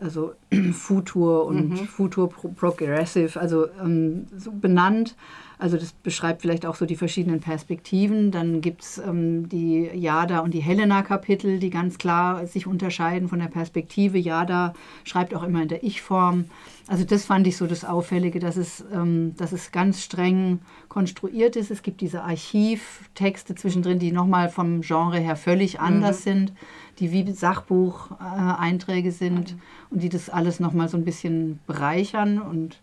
also 0.00 0.34
Futur 0.72 1.46
und 1.46 1.70
mhm. 1.70 1.76
Futur 1.86 2.28
Progressive, 2.28 3.38
also 3.38 3.68
ähm, 3.80 4.26
so 4.36 4.52
benannt. 4.52 5.16
Also 5.60 5.76
das 5.76 5.92
beschreibt 5.92 6.40
vielleicht 6.40 6.64
auch 6.64 6.74
so 6.74 6.86
die 6.86 6.96
verschiedenen 6.96 7.40
Perspektiven. 7.40 8.30
Dann 8.30 8.62
gibt 8.62 8.80
es 8.80 8.96
ähm, 8.96 9.46
die 9.50 9.90
Jada 9.92 10.38
und 10.38 10.54
die 10.54 10.60
Helena-Kapitel, 10.60 11.58
die 11.58 11.68
ganz 11.68 11.98
klar 11.98 12.46
sich 12.46 12.66
unterscheiden 12.66 13.28
von 13.28 13.40
der 13.40 13.48
Perspektive. 13.48 14.16
Jada 14.16 14.72
schreibt 15.04 15.34
auch 15.34 15.42
immer 15.42 15.60
in 15.60 15.68
der 15.68 15.84
Ich-Form. 15.84 16.46
Also 16.86 17.04
das 17.04 17.26
fand 17.26 17.46
ich 17.46 17.58
so 17.58 17.66
das 17.66 17.84
Auffällige, 17.84 18.40
dass 18.40 18.56
es, 18.56 18.82
ähm, 18.90 19.34
dass 19.36 19.52
es 19.52 19.70
ganz 19.70 20.02
streng 20.02 20.60
konstruiert 20.88 21.56
ist. 21.56 21.70
Es 21.70 21.82
gibt 21.82 22.00
diese 22.00 22.22
Archivtexte 22.22 23.54
zwischendrin, 23.54 23.98
die 23.98 24.12
nochmal 24.12 24.48
vom 24.48 24.80
Genre 24.80 25.18
her 25.18 25.36
völlig 25.36 25.78
anders 25.78 26.20
mhm. 26.20 26.30
sind, 26.30 26.52
die 27.00 27.12
wie 27.12 27.30
Sachbucheinträge 27.30 29.12
sind 29.12 29.52
mhm. 29.52 29.60
und 29.90 30.02
die 30.02 30.08
das 30.08 30.30
alles 30.30 30.58
nochmal 30.58 30.88
so 30.88 30.96
ein 30.96 31.04
bisschen 31.04 31.60
bereichern 31.66 32.40
und 32.40 32.80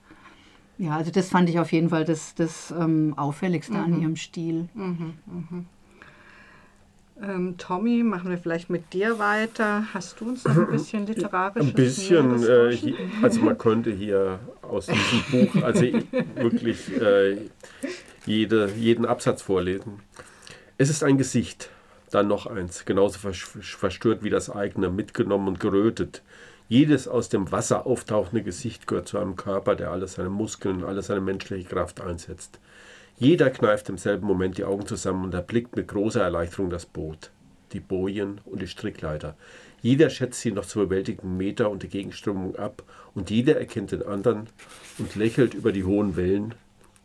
ja, 0.77 0.95
also 0.95 1.11
das 1.11 1.29
fand 1.29 1.49
ich 1.49 1.59
auf 1.59 1.71
jeden 1.71 1.89
Fall 1.89 2.05
das, 2.05 2.35
das 2.35 2.71
ähm, 2.71 3.13
Auffälligste 3.17 3.73
mhm. 3.73 3.83
an 3.83 4.01
ihrem 4.01 4.15
Stil. 4.15 4.69
Mhm, 4.73 5.13
mhm. 5.25 5.65
Ähm, 7.19 7.55
Tommy, 7.57 8.03
machen 8.03 8.29
wir 8.29 8.37
vielleicht 8.37 8.69
mit 8.69 8.93
dir 8.93 9.17
weiter. 9.17 9.85
Hast 9.93 10.21
du 10.21 10.25
uns 10.29 10.45
noch 10.45 10.55
ein 10.55 10.67
bisschen 10.71 11.07
literarisches 11.07 11.69
Ein 11.69 11.73
bisschen, 11.73 12.15
äh, 12.43 12.77
Meeresrauschen? 12.77 12.89
hi- 12.89 13.23
also 13.23 13.41
man 13.41 13.57
könnte 13.57 13.91
hier 13.91 14.39
aus 14.61 14.85
diesem 14.85 15.23
Buch 15.31 15.55
also 15.63 15.81
wirklich 16.35 16.95
äh, 17.01 17.37
jede, 18.27 18.69
jeden 18.77 19.05
Absatz 19.05 19.41
vorlesen. 19.41 20.01
Es 20.77 20.89
ist 20.89 21.03
ein 21.03 21.17
Gesicht, 21.17 21.69
dann 22.11 22.27
noch 22.27 22.45
eins, 22.45 22.85
genauso 22.85 23.17
verstört 23.19 24.23
wie 24.23 24.29
das 24.29 24.49
eigene, 24.49 24.89
mitgenommen 24.89 25.47
und 25.47 25.59
gerötet. 25.59 26.21
Jedes 26.69 27.07
aus 27.07 27.29
dem 27.29 27.49
Wasser 27.53 27.87
auftauchende 27.87 28.43
Gesicht 28.43 28.87
gehört 28.87 29.07
zu 29.07 29.17
einem 29.17 29.37
Körper, 29.37 29.75
der 29.75 29.91
alle 29.91 30.07
seine 30.07 30.29
Muskeln, 30.29 30.83
alle 30.83 31.01
seine 31.01 31.21
menschliche 31.21 31.69
Kraft 31.69 32.01
einsetzt. 32.01 32.59
Jeder 33.17 33.49
kneift 33.49 33.87
im 33.87 33.97
selben 33.97 34.27
Moment 34.27 34.57
die 34.57 34.65
Augen 34.65 34.85
zusammen 34.85 35.23
und 35.23 35.33
erblickt 35.33 35.77
mit 35.77 35.87
großer 35.87 36.21
Erleichterung 36.21 36.69
das 36.69 36.85
Boot, 36.85 37.31
die 37.71 37.79
Bojen 37.79 38.41
und 38.43 38.61
die 38.61 38.67
Strickleiter. 38.67 39.37
Jeder 39.81 40.09
schätzt 40.09 40.41
sie 40.41 40.51
noch 40.51 40.65
zu 40.65 40.79
bewältigenden 40.79 41.37
Meter 41.37 41.69
und 41.69 41.83
die 41.83 41.87
Gegenströmung 41.87 42.57
ab 42.57 42.83
und 43.15 43.29
jeder 43.29 43.57
erkennt 43.57 43.93
den 43.93 44.03
anderen 44.03 44.47
und 44.97 45.15
lächelt 45.15 45.53
über 45.53 45.71
die 45.71 45.85
hohen 45.85 46.17
Wellen, 46.17 46.53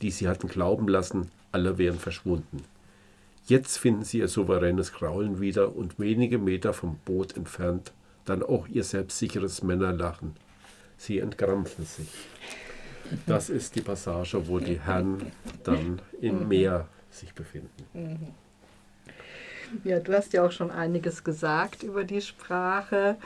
die 0.00 0.10
sie 0.10 0.26
hatten 0.28 0.48
glauben 0.48 0.88
lassen, 0.88 1.30
alle 1.52 1.78
wären 1.78 2.00
verschwunden. 2.00 2.64
Jetzt 3.46 3.78
finden 3.78 4.02
sie 4.02 4.18
ihr 4.18 4.28
souveränes 4.28 4.92
Graulen 4.92 5.40
wieder 5.40 5.76
und 5.76 6.00
wenige 6.00 6.38
Meter 6.38 6.72
vom 6.72 6.96
Boot 7.04 7.36
entfernt 7.36 7.92
dann 8.24 8.42
auch 8.42 8.68
ihr 8.68 8.84
selbstsicheres 8.84 9.62
Männerlachen. 9.62 10.34
Sie 10.96 11.18
entkrampfen 11.18 11.84
sich. 11.84 12.08
Das 13.26 13.50
ist 13.50 13.74
die 13.74 13.80
Passage, 13.80 14.46
wo 14.46 14.58
die 14.58 14.80
Herren 14.80 15.32
dann 15.64 16.00
im 16.20 16.48
Meer 16.48 16.88
sich 17.10 17.34
befinden. 17.34 18.34
Ja, 19.84 20.00
du 20.00 20.12
hast 20.12 20.32
ja 20.32 20.44
auch 20.44 20.52
schon 20.52 20.70
einiges 20.70 21.24
gesagt 21.24 21.82
über 21.82 22.04
die 22.04 22.20
Sprache. 22.20 23.16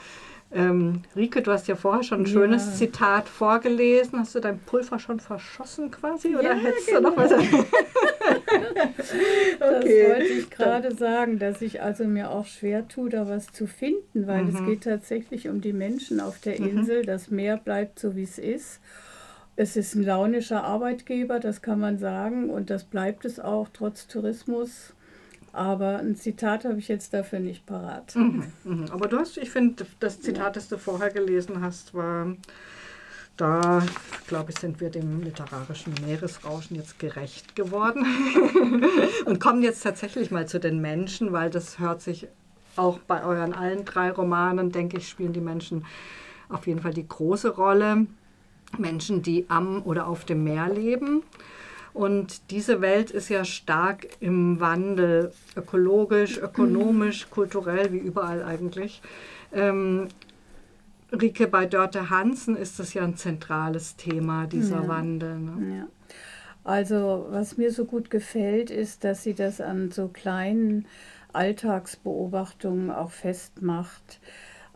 Ähm, 0.49 1.01
Rike, 1.15 1.41
du 1.41 1.51
hast 1.51 1.67
ja 1.67 1.75
vorher 1.75 2.03
schon 2.03 2.21
ein 2.21 2.25
Ja. 2.25 2.31
schönes 2.31 2.77
Zitat 2.77 3.27
vorgelesen. 3.27 4.19
Hast 4.19 4.33
du 4.35 4.39
dein 4.39 4.59
Pulver 4.59 4.97
schon 4.97 5.19
verschossen 5.19 5.91
quasi? 5.91 6.35
Oder 6.35 6.43
Ja, 6.43 6.53
hättest 6.55 6.89
du 6.89 7.01
noch 7.01 7.15
genau. 7.15 7.29
was? 7.29 7.31
Das 9.59 9.83
Okay. 9.85 10.05
wollte 10.05 10.33
ich 10.33 10.49
gerade 10.49 10.95
sagen, 10.95 11.39
dass 11.39 11.61
ich 11.61 11.81
also 11.81 12.05
mir 12.05 12.29
auch 12.31 12.45
schwer 12.45 12.87
tue, 12.87 13.09
da 13.09 13.27
was 13.27 13.47
zu 13.47 13.67
finden, 13.67 14.27
weil 14.27 14.47
es 14.47 14.63
geht 14.63 14.83
tatsächlich 14.83 15.49
um 15.49 15.61
die 15.61 15.73
Menschen 15.73 16.19
auf 16.19 16.39
der 16.39 16.57
Insel. 16.57 17.03
Das 17.05 17.29
Meer 17.29 17.57
bleibt 17.57 17.99
so, 17.99 18.15
wie 18.15 18.23
es 18.23 18.37
ist. 18.37 18.79
Es 19.55 19.75
ist 19.75 19.95
ein 19.95 20.03
launischer 20.03 20.63
Arbeitgeber, 20.63 21.39
das 21.39 21.61
kann 21.63 21.79
man 21.79 21.97
sagen, 21.97 22.49
und 22.51 22.69
das 22.69 22.83
bleibt 22.83 23.25
es 23.25 23.39
auch 23.39 23.67
trotz 23.73 24.07
Tourismus. 24.07 24.93
Aber 25.57 25.97
ein 25.97 26.15
Zitat 26.15 26.65
habe 26.65 26.77
ich 26.77 26.87
jetzt 26.87 27.13
dafür 27.13 27.39
nicht 27.39 27.65
parat. 27.65 28.15
Mhm, 28.15 28.85
Aber 28.91 29.07
du 29.07 29.17
hast, 29.17 29.37
ich 29.37 29.49
finde, 29.49 29.87
das 29.99 30.21
Zitat, 30.21 30.55
das 30.55 30.67
du 30.69 30.77
vorher 30.77 31.09
gelesen 31.09 31.61
hast, 31.61 31.95
war, 31.95 32.35
da, 33.37 33.83
glaube 34.27 34.51
ich, 34.51 34.59
sind 34.59 34.79
wir 34.79 34.91
dem 34.91 35.21
literarischen 35.21 35.95
Meeresrauschen 36.05 36.75
jetzt 36.75 36.99
gerecht 36.99 37.55
geworden 37.55 38.05
und 39.25 39.39
kommen 39.39 39.63
jetzt 39.63 39.81
tatsächlich 39.81 40.29
mal 40.29 40.47
zu 40.47 40.59
den 40.59 40.79
Menschen, 40.79 41.33
weil 41.33 41.49
das 41.49 41.79
hört 41.79 42.01
sich 42.01 42.27
auch 42.75 42.99
bei 42.99 43.23
euren 43.23 43.53
allen 43.53 43.83
drei 43.83 44.11
Romanen, 44.11 44.71
denke 44.71 44.97
ich, 44.97 45.09
spielen 45.09 45.33
die 45.33 45.41
Menschen 45.41 45.85
auf 46.49 46.67
jeden 46.67 46.81
Fall 46.81 46.93
die 46.93 47.07
große 47.07 47.55
Rolle. 47.55 48.05
Menschen, 48.77 49.23
die 49.23 49.45
am 49.49 49.81
oder 49.83 50.07
auf 50.07 50.25
dem 50.25 50.43
Meer 50.43 50.69
leben. 50.69 51.23
Und 51.97 52.51
diese 52.51 52.79
Welt 52.81 53.09
ist 53.09 53.29
ja 53.29 53.43
stark 53.43 54.07
im 54.19 54.59
Wandel, 54.59 55.31
ökologisch, 55.55 56.37
ökonomisch, 56.37 57.27
kulturell, 57.31 57.91
wie 57.91 57.97
überall 57.97 58.43
eigentlich. 58.43 59.01
Ähm, 59.51 60.07
Rike, 61.11 61.47
bei 61.47 61.65
Dörte 61.65 62.11
Hansen 62.11 62.55
ist 62.55 62.77
das 62.77 62.93
ja 62.93 63.03
ein 63.03 63.17
zentrales 63.17 63.95
Thema, 63.95 64.45
dieser 64.45 64.83
Ja. 64.83 64.87
Wandel. 64.87 65.39
Ne? 65.39 65.77
Ja. 65.77 65.87
Also, 66.63 67.25
was 67.31 67.57
mir 67.57 67.71
so 67.71 67.85
gut 67.85 68.11
gefällt, 68.11 68.69
ist, 68.69 69.03
dass 69.03 69.23
sie 69.23 69.33
das 69.33 69.59
an 69.59 69.89
so 69.89 70.07
kleinen 70.07 70.85
Alltagsbeobachtungen 71.33 72.91
auch 72.91 73.09
festmacht. 73.09 74.19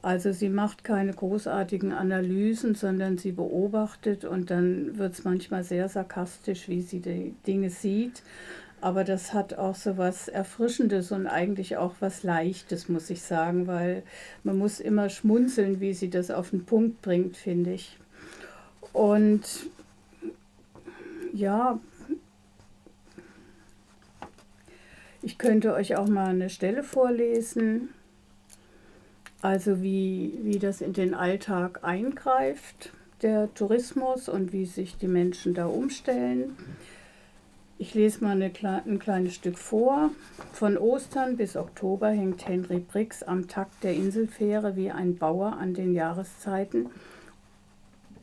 Also 0.01 0.31
sie 0.31 0.49
macht 0.49 0.83
keine 0.83 1.13
großartigen 1.13 1.91
Analysen, 1.91 2.73
sondern 2.73 3.19
sie 3.19 3.31
beobachtet 3.31 4.25
und 4.25 4.49
dann 4.49 4.97
wird 4.97 5.13
es 5.13 5.23
manchmal 5.23 5.63
sehr 5.63 5.89
sarkastisch, 5.89 6.67
wie 6.69 6.81
sie 6.81 7.01
die 7.01 7.35
Dinge 7.45 7.69
sieht. 7.69 8.23
Aber 8.81 9.03
das 9.03 9.31
hat 9.31 9.53
auch 9.53 9.75
so 9.75 9.99
was 9.99 10.27
Erfrischendes 10.27 11.11
und 11.11 11.27
eigentlich 11.27 11.77
auch 11.77 11.93
was 11.99 12.23
Leichtes, 12.23 12.89
muss 12.89 13.11
ich 13.11 13.21
sagen, 13.21 13.67
weil 13.67 14.01
man 14.43 14.57
muss 14.57 14.79
immer 14.79 15.09
schmunzeln, 15.09 15.79
wie 15.79 15.93
sie 15.93 16.09
das 16.09 16.31
auf 16.31 16.49
den 16.49 16.65
Punkt 16.65 17.03
bringt, 17.03 17.37
finde 17.37 17.73
ich. 17.73 17.99
Und 18.91 19.69
ja, 21.31 21.79
ich 25.21 25.37
könnte 25.37 25.73
euch 25.73 25.95
auch 25.95 26.07
mal 26.07 26.29
eine 26.29 26.49
Stelle 26.49 26.81
vorlesen, 26.81 27.89
also 29.41 29.81
wie, 29.81 30.39
wie 30.43 30.59
das 30.59 30.81
in 30.81 30.93
den 30.93 31.13
Alltag 31.13 31.83
eingreift, 31.83 32.91
der 33.21 33.53
Tourismus 33.53 34.29
und 34.29 34.53
wie 34.53 34.65
sich 34.65 34.97
die 34.97 35.07
Menschen 35.07 35.53
da 35.53 35.65
umstellen. 35.65 36.55
Ich 37.77 37.95
lese 37.95 38.23
mal 38.23 38.39
eine, 38.39 38.51
ein 38.85 38.99
kleines 38.99 39.33
Stück 39.33 39.57
vor. 39.57 40.11
Von 40.53 40.77
Ostern 40.77 41.37
bis 41.37 41.55
Oktober 41.55 42.09
hängt 42.09 42.47
Henry 42.47 42.79
Briggs 42.79 43.23
am 43.23 43.47
Takt 43.47 43.83
der 43.83 43.95
Inselfähre 43.95 44.75
wie 44.75 44.91
ein 44.91 45.17
Bauer 45.17 45.53
an 45.53 45.73
den 45.73 45.93
Jahreszeiten 45.93 46.91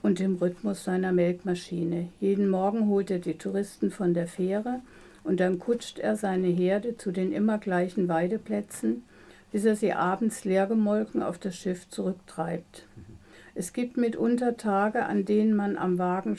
und 0.02 0.20
im 0.20 0.36
Rhythmus 0.36 0.84
seiner 0.84 1.10
Melkmaschine. 1.10 2.08
Jeden 2.20 2.48
Morgen 2.48 2.86
holt 2.86 3.10
er 3.10 3.18
die 3.18 3.36
Touristen 3.36 3.90
von 3.90 4.14
der 4.14 4.28
Fähre 4.28 4.80
und 5.24 5.40
dann 5.40 5.58
kutscht 5.58 5.98
er 5.98 6.16
seine 6.16 6.46
Herde 6.46 6.96
zu 6.96 7.10
den 7.10 7.32
immer 7.32 7.58
gleichen 7.58 8.06
Weideplätzen, 8.06 9.02
bis 9.52 9.64
er 9.64 9.76
sie 9.76 9.92
abends 9.92 10.44
leergemolken 10.44 11.22
auf 11.22 11.38
das 11.38 11.56
Schiff 11.56 11.88
zurücktreibt. 11.88 12.86
Es 13.54 13.72
gibt 13.72 13.96
mitunter 13.96 14.56
Tage, 14.56 15.06
an 15.06 15.24
denen 15.24 15.56
man 15.56 15.76
am 15.76 15.98
Wagen, 15.98 16.38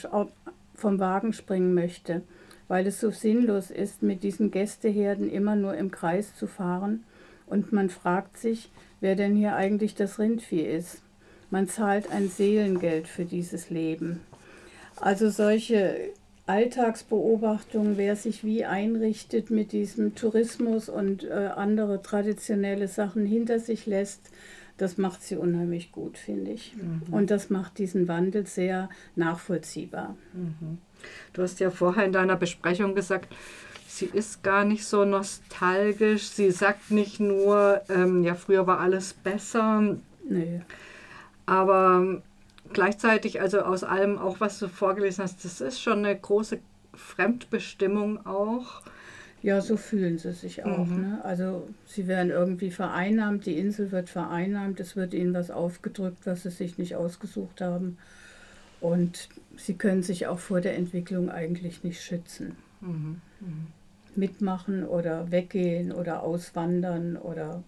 vom 0.75 0.99
Wagen 0.99 1.33
springen 1.33 1.73
möchte, 1.73 2.21
weil 2.67 2.87
es 2.87 2.99
so 2.99 3.11
sinnlos 3.11 3.71
ist, 3.71 4.03
mit 4.03 4.23
diesen 4.23 4.51
Gästeherden 4.51 5.29
immer 5.29 5.55
nur 5.55 5.75
im 5.75 5.91
Kreis 5.91 6.35
zu 6.35 6.47
fahren 6.47 7.03
und 7.47 7.73
man 7.73 7.89
fragt 7.89 8.37
sich, 8.37 8.69
wer 9.01 9.15
denn 9.15 9.35
hier 9.35 9.55
eigentlich 9.55 9.95
das 9.95 10.19
Rindvieh 10.19 10.61
ist. 10.61 11.01
Man 11.49 11.67
zahlt 11.67 12.11
ein 12.11 12.29
Seelengeld 12.29 13.07
für 13.07 13.25
dieses 13.25 13.71
Leben. 13.71 14.21
Also 15.01 15.29
solche 15.29 16.11
Alltagsbeobachtungen, 16.49 17.97
wer 17.97 18.15
sich 18.15 18.43
wie 18.43 18.65
einrichtet 18.65 19.51
mit 19.51 19.71
diesem 19.71 20.15
Tourismus 20.15 20.89
und 20.89 21.23
äh, 21.23 21.51
andere 21.55 22.01
traditionelle 22.01 22.87
Sachen 22.87 23.25
hinter 23.25 23.59
sich 23.59 23.85
lässt, 23.85 24.31
das 24.77 24.97
macht 24.97 25.21
sie 25.21 25.35
unheimlich 25.35 25.91
gut, 25.91 26.17
finde 26.17 26.51
ich. 26.51 26.73
Und 27.11 27.31
das 27.31 27.49
macht 27.49 27.77
diesen 27.79 28.07
Wandel 28.07 28.47
sehr 28.47 28.89
nachvollziehbar. 29.15 30.15
Du 31.33 31.41
hast 31.41 31.59
ja 31.59 31.69
vorher 31.69 32.05
in 32.05 32.13
deiner 32.13 32.37
Besprechung 32.37 32.95
gesagt, 32.95 33.27
sie 33.87 34.05
ist 34.05 34.41
gar 34.41 34.63
nicht 34.63 34.85
so 34.85 35.03
nostalgisch. 35.03 36.29
Sie 36.29 36.49
sagt 36.51 36.91
nicht 36.91 37.19
nur, 37.19 37.81
ähm, 37.89 38.23
ja, 38.23 38.35
früher 38.35 38.67
war 38.67 38.79
alles 38.79 39.13
besser, 39.13 39.97
Nee. 40.23 40.61
aber 41.45 42.21
gleichzeitig, 42.73 43.41
also 43.41 43.61
aus 43.61 43.83
allem, 43.83 44.17
auch 44.17 44.39
was 44.39 44.59
du 44.59 44.67
vorgelesen 44.67 45.23
hast, 45.23 45.43
das 45.45 45.61
ist 45.61 45.81
schon 45.81 45.99
eine 46.05 46.17
große 46.17 46.59
Fremdbestimmung 46.93 48.25
auch. 48.25 48.81
Ja, 49.41 49.61
so 49.61 49.77
fühlen 49.77 50.17
sie 50.17 50.33
sich 50.33 50.65
auch. 50.65 50.87
Ne? 50.87 51.21
Also 51.23 51.67
sie 51.85 52.07
werden 52.07 52.29
irgendwie 52.29 52.71
vereinnahmt, 52.71 53.45
die 53.45 53.57
Insel 53.57 53.91
wird 53.91 54.09
vereinnahmt, 54.09 54.81
es 54.81 54.97
wird 54.97 55.13
ihnen 55.13 55.33
was 55.33 55.49
aufgedrückt, 55.49 56.25
was 56.25 56.43
sie 56.43 56.49
sich 56.49 56.77
nicht 56.77 56.97
ausgesucht 56.97 57.61
haben. 57.61 57.97
Und 58.81 59.29
sie 59.55 59.75
können 59.75 60.03
sich 60.03 60.27
auch 60.27 60.39
vor 60.39 60.59
der 60.59 60.75
Entwicklung 60.75 61.29
eigentlich 61.29 61.83
nicht 61.83 62.01
schützen. 62.01 62.57
Mitmachen 64.15 64.83
oder 64.83 65.31
weggehen 65.31 65.91
oder 65.93 66.23
auswandern 66.23 67.15
oder 67.15 67.63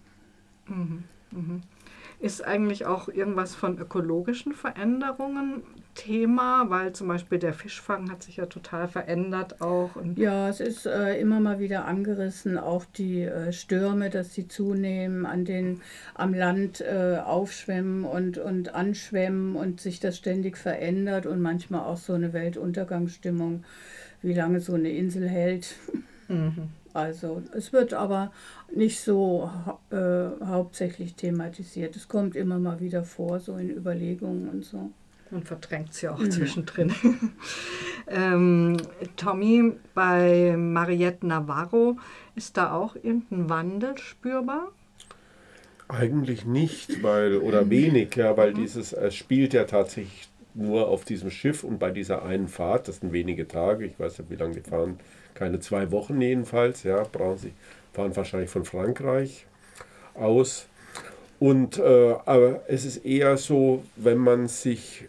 Ist 2.22 2.44
eigentlich 2.44 2.86
auch 2.86 3.08
irgendwas 3.08 3.54
von 3.54 3.78
ökologischen 3.78 4.52
Veränderungen 4.52 5.62
Thema, 5.94 6.70
weil 6.70 6.92
zum 6.92 7.08
Beispiel 7.08 7.38
der 7.38 7.52
Fischfang 7.52 8.10
hat 8.10 8.22
sich 8.22 8.36
ja 8.36 8.46
total 8.46 8.88
verändert 8.88 9.60
auch. 9.60 9.94
Und 9.96 10.18
Ja, 10.18 10.48
es 10.48 10.60
ist 10.60 10.86
äh, 10.86 11.20
immer 11.20 11.38
mal 11.40 11.58
wieder 11.58 11.84
angerissen, 11.84 12.56
auch 12.56 12.84
die 12.86 13.22
äh, 13.22 13.52
Stürme, 13.52 14.08
dass 14.08 14.32
sie 14.32 14.48
zunehmen, 14.48 15.26
an 15.26 15.44
den, 15.44 15.82
am 16.14 16.32
Land 16.32 16.80
äh, 16.80 17.18
aufschwemmen 17.22 18.04
und, 18.04 18.38
und 18.38 18.74
anschwemmen 18.74 19.54
und 19.54 19.80
sich 19.80 20.00
das 20.00 20.16
ständig 20.16 20.56
verändert 20.56 21.26
und 21.26 21.42
manchmal 21.42 21.82
auch 21.82 21.98
so 21.98 22.14
eine 22.14 22.32
Weltuntergangsstimmung, 22.32 23.64
wie 24.22 24.34
lange 24.34 24.60
so 24.60 24.74
eine 24.74 24.90
Insel 24.90 25.28
hält. 25.28 25.74
Also 26.94 27.42
es 27.54 27.72
wird 27.72 27.94
aber 27.94 28.32
nicht 28.74 29.00
so 29.00 29.50
äh, 29.90 30.44
hauptsächlich 30.44 31.14
thematisiert. 31.14 31.96
Es 31.96 32.08
kommt 32.08 32.36
immer 32.36 32.58
mal 32.58 32.80
wieder 32.80 33.04
vor, 33.04 33.40
so 33.40 33.56
in 33.56 33.70
Überlegungen 33.70 34.48
und 34.48 34.64
so. 34.64 34.90
Man 35.30 35.44
verdrängt 35.44 35.94
sie 35.94 36.08
auch 36.08 36.18
mhm. 36.18 36.30
zwischendrin. 36.30 36.92
ähm, 38.08 38.76
Tommy, 39.16 39.72
bei 39.94 40.54
Mariette 40.58 41.26
Navarro, 41.26 41.96
ist 42.34 42.58
da 42.58 42.74
auch 42.74 42.96
irgendein 42.96 43.48
Wandel 43.48 43.96
spürbar? 43.96 44.72
Eigentlich 45.88 46.44
nicht, 46.44 47.02
weil, 47.02 47.38
oder 47.38 47.70
wenig, 47.70 48.14
ja, 48.16 48.36
weil 48.36 48.50
mhm. 48.52 48.56
dieses, 48.56 48.92
es 48.92 49.14
spielt 49.14 49.54
ja 49.54 49.64
tatsächlich 49.64 50.28
nur 50.54 50.88
auf 50.88 51.04
diesem 51.04 51.30
Schiff 51.30 51.64
und 51.64 51.78
bei 51.78 51.90
dieser 51.90 52.24
einen 52.24 52.48
Fahrt, 52.48 52.88
das 52.88 52.98
sind 52.98 53.12
wenige 53.12 53.48
Tage, 53.48 53.86
ich 53.86 53.98
weiß 53.98 54.18
nicht, 54.18 54.30
wie 54.30 54.36
lange 54.36 54.54
die 54.54 54.68
fahren, 54.68 54.98
keine 55.42 55.58
zwei 55.58 55.90
Wochen 55.90 56.20
jedenfalls, 56.20 56.84
ja, 56.84 57.02
brauchen 57.02 57.38
sie, 57.38 57.52
fahren 57.92 58.14
wahrscheinlich 58.14 58.48
von 58.48 58.64
Frankreich 58.64 59.46
aus. 60.14 60.66
Und 61.40 61.78
äh, 61.78 62.14
aber 62.24 62.62
es 62.68 62.84
ist 62.84 62.98
eher 62.98 63.36
so, 63.36 63.82
wenn 63.96 64.18
man 64.18 64.46
sich, 64.46 65.08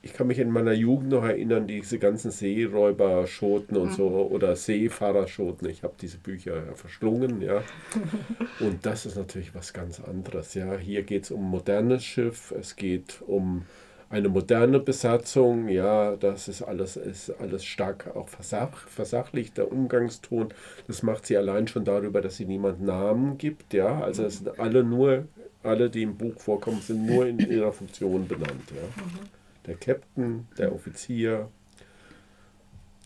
ich 0.00 0.14
kann 0.14 0.26
mich 0.26 0.38
in 0.38 0.50
meiner 0.50 0.72
Jugend 0.72 1.10
noch 1.10 1.22
erinnern, 1.22 1.66
diese 1.66 1.98
ganzen 1.98 2.30
Seeräuberschoten 2.30 3.76
und 3.76 3.90
mhm. 3.90 3.94
so 3.94 4.08
oder 4.30 4.56
Seefahrerschoten. 4.56 5.68
Ich 5.68 5.82
habe 5.82 5.92
diese 6.00 6.16
Bücher 6.16 6.62
verschlungen, 6.74 7.42
ja. 7.42 7.62
Und 8.60 8.86
das 8.86 9.04
ist 9.04 9.18
natürlich 9.18 9.54
was 9.54 9.74
ganz 9.74 10.00
anderes. 10.00 10.54
Ja, 10.54 10.78
hier 10.78 11.02
geht 11.02 11.24
es 11.24 11.30
um 11.30 11.42
modernes 11.42 12.06
Schiff, 12.06 12.54
es 12.58 12.74
geht 12.74 13.20
um 13.26 13.66
eine 14.10 14.28
moderne 14.28 14.80
Besatzung, 14.80 15.68
ja, 15.68 16.16
das 16.16 16.48
ist 16.48 16.62
alles, 16.62 16.96
ist 16.96 17.30
alles 17.40 17.64
stark 17.64 18.16
auch 18.16 18.28
versach, 18.28 18.88
versachlicht, 18.88 19.58
der 19.58 19.70
Umgangston. 19.70 20.48
Das 20.86 21.02
macht 21.02 21.26
sie 21.26 21.36
allein 21.36 21.68
schon 21.68 21.84
darüber, 21.84 22.22
dass 22.22 22.36
sie 22.36 22.46
niemand 22.46 22.80
Namen 22.80 23.36
gibt, 23.36 23.74
ja. 23.74 24.00
Also 24.00 24.24
es 24.24 24.38
sind 24.38 24.58
alle 24.58 24.82
nur, 24.82 25.26
alle, 25.62 25.90
die 25.90 26.02
im 26.02 26.16
Buch 26.16 26.40
vorkommen, 26.40 26.80
sind 26.80 27.04
nur 27.04 27.26
in 27.26 27.38
ihrer 27.38 27.72
Funktion 27.72 28.26
benannt, 28.26 28.70
ja. 28.70 29.02
Der 29.66 29.74
Captain, 29.76 30.48
der 30.56 30.74
Offizier, 30.74 31.50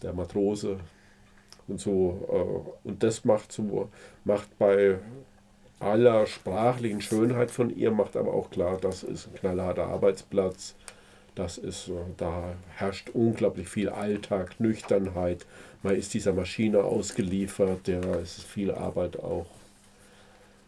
der 0.03 0.13
Matrose 0.13 0.79
und 1.67 1.81
so. 1.81 2.73
Äh, 2.85 2.89
und 2.89 3.03
das 3.03 3.25
macht 3.25 3.51
so, 3.51 3.91
macht 4.25 4.57
bei 4.59 4.99
aller 5.83 6.27
sprachlichen 6.27 7.01
Schönheit 7.01 7.51
von 7.51 7.75
ihr, 7.75 7.91
macht 7.91 8.17
aber 8.17 8.33
auch 8.33 8.51
klar, 8.51 8.79
das 8.81 9.03
ist 9.03 9.29
ein 9.29 9.35
knallharter 9.35 9.87
Arbeitsplatz 9.87 10.75
das 11.35 11.57
ist, 11.57 11.91
da 12.19 12.53
herrscht 12.77 13.09
unglaublich 13.11 13.69
viel 13.69 13.89
Alltag, 13.89 14.61
Nüchternheit. 14.61 15.47
Man 15.83 15.97
ist 15.97 16.13
dieser 16.15 16.35
Maschine 16.35 16.85
ausgeliefert, 16.85 17.89
ja, 17.89 18.01
es 18.23 18.39
ist 18.39 18.47
viel 18.47 18.71
Arbeit 18.71 19.19
auch. 19.19 19.47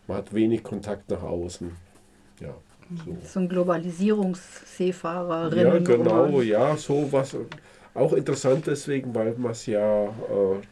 Man 0.06 0.18
hat 0.18 0.33
wenig 0.33 0.62
Kontakt 0.62 1.11
nach 1.11 1.23
außen. 1.23 1.71
Ja, 2.40 2.54
so. 3.04 3.16
so 3.25 3.40
ein 3.40 3.49
Globalisierungsseefahrerin. 3.49 5.59
Ja, 5.59 5.78
genau, 5.78 6.40
ja, 6.40 6.76
so 6.76 7.11
was. 7.12 7.37
Auch 7.94 8.12
interessant 8.12 8.66
deswegen, 8.66 9.14
weil 9.14 9.34
man 9.36 9.52
es 9.52 9.66
ja, 9.66 10.06
äh, 10.06 10.10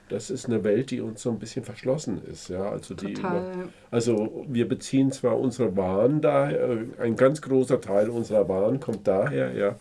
das 0.08 0.28
ist 0.28 0.46
eine 0.46 0.64
Welt, 0.64 0.90
die 0.90 1.00
uns 1.00 1.22
so 1.22 1.30
ein 1.30 1.38
bisschen 1.38 1.64
verschlossen 1.64 2.20
ist. 2.24 2.48
Ja? 2.48 2.68
Also, 2.68 2.94
die 2.94 3.12
Immer, 3.12 3.44
also 3.92 4.44
wir 4.48 4.68
beziehen 4.68 5.12
zwar 5.12 5.38
unsere 5.38 5.76
Waren 5.76 6.20
da, 6.20 6.50
äh, 6.50 6.84
ein 7.00 7.14
ganz 7.14 7.40
großer 7.40 7.80
Teil 7.80 8.10
unserer 8.10 8.48
Waren 8.48 8.80
kommt 8.80 9.06
daher, 9.06 9.52
ja, 9.54 9.76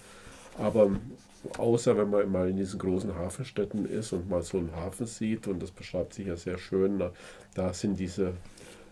aber 0.59 0.91
außer 1.57 1.97
wenn 1.97 2.11
man 2.11 2.31
mal 2.31 2.47
in 2.47 2.57
diesen 2.57 2.77
großen 2.77 3.15
Hafenstädten 3.15 3.85
ist 3.85 4.13
und 4.13 4.29
mal 4.29 4.43
so 4.43 4.59
einen 4.59 4.75
Hafen 4.75 5.07
sieht, 5.07 5.47
und 5.47 5.63
das 5.63 5.71
beschreibt 5.71 6.13
sich 6.13 6.27
ja 6.27 6.35
sehr 6.35 6.59
schön, 6.59 6.99
da, 6.99 7.11
da 7.55 7.73
sind 7.73 7.99
diese, 7.99 8.33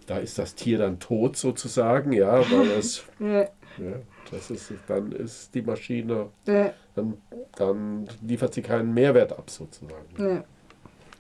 da 0.07 0.17
ist 0.17 0.39
das 0.39 0.55
Tier 0.55 0.79
dann 0.79 0.99
tot 0.99 1.37
sozusagen, 1.37 2.13
ja, 2.13 2.39
weil 2.49 2.71
es 2.79 3.03
ja. 3.19 3.47
Ja, 3.77 3.95
das 4.31 4.51
ist, 4.51 4.73
dann 4.87 5.11
ist 5.11 5.53
die 5.53 5.61
Maschine, 5.61 6.29
ja. 6.45 6.73
dann, 6.95 7.17
dann 7.55 8.07
liefert 8.21 8.53
sie 8.53 8.61
keinen 8.61 8.93
Mehrwert 8.93 9.31
ab 9.31 9.49
sozusagen. 9.49 10.05
Ja. 10.17 10.43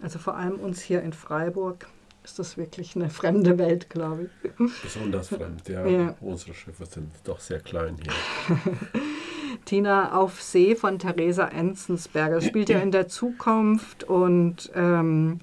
Also 0.01 0.19
vor 0.19 0.35
allem 0.35 0.59
uns 0.59 0.81
hier 0.81 1.01
in 1.01 1.13
Freiburg 1.13 1.87
ist 2.23 2.39
das 2.39 2.57
wirklich 2.57 2.95
eine 2.95 3.09
fremde 3.09 3.57
Welt, 3.57 3.89
glaube 3.89 4.29
ich. 4.43 4.51
Besonders 4.81 5.29
fremd, 5.29 5.67
ja. 5.67 5.85
ja. 5.85 6.15
Unsere 6.21 6.53
Schiffe 6.53 6.85
sind 6.85 7.11
doch 7.23 7.39
sehr 7.39 7.59
klein 7.59 7.97
hier. 8.01 8.57
Tina 9.65 10.15
auf 10.15 10.41
See 10.41 10.75
von 10.75 10.99
Theresa 10.99 11.45
Enzensberger 11.47 12.41
spielt 12.41 12.69
ja 12.69 12.79
in 12.79 12.91
der 12.91 13.07
Zukunft 13.07 14.03
und 14.03 14.71
ähm, 14.73 15.39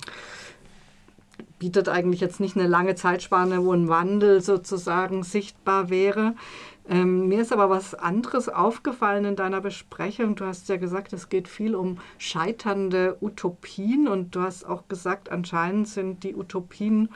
bietet 1.59 1.89
eigentlich 1.89 2.21
jetzt 2.21 2.41
nicht 2.41 2.57
eine 2.57 2.69
lange 2.69 2.95
Zeitspanne, 2.95 3.65
wo 3.65 3.73
ein 3.73 3.89
Wandel 3.89 4.41
sozusagen 4.41 5.23
sichtbar 5.23 5.91
wäre. 5.91 6.35
Ähm, 6.89 7.27
mir 7.27 7.41
ist 7.41 7.53
aber 7.53 7.69
was 7.69 7.95
anderes 7.95 8.49
aufgefallen 8.49 9.25
in 9.25 9.37
deiner 9.37 9.61
Besprechung. 9.61 10.37
Du 10.37 10.45
hast 10.45 10.69
ja 10.69 10.77
gesagt, 10.77 11.13
es 11.13 11.29
geht 11.29 11.49
viel 11.49 11.75
um 11.75 11.99
scheiternde 12.19 13.17
Utopien 13.21 14.07
und 14.07 14.37
du 14.37 14.43
hast 14.43 14.65
auch 14.65 14.87
gesagt, 14.89 15.31
anscheinend 15.31 15.89
sind 15.89 16.23
die 16.23 16.37
Utopien 16.37 17.09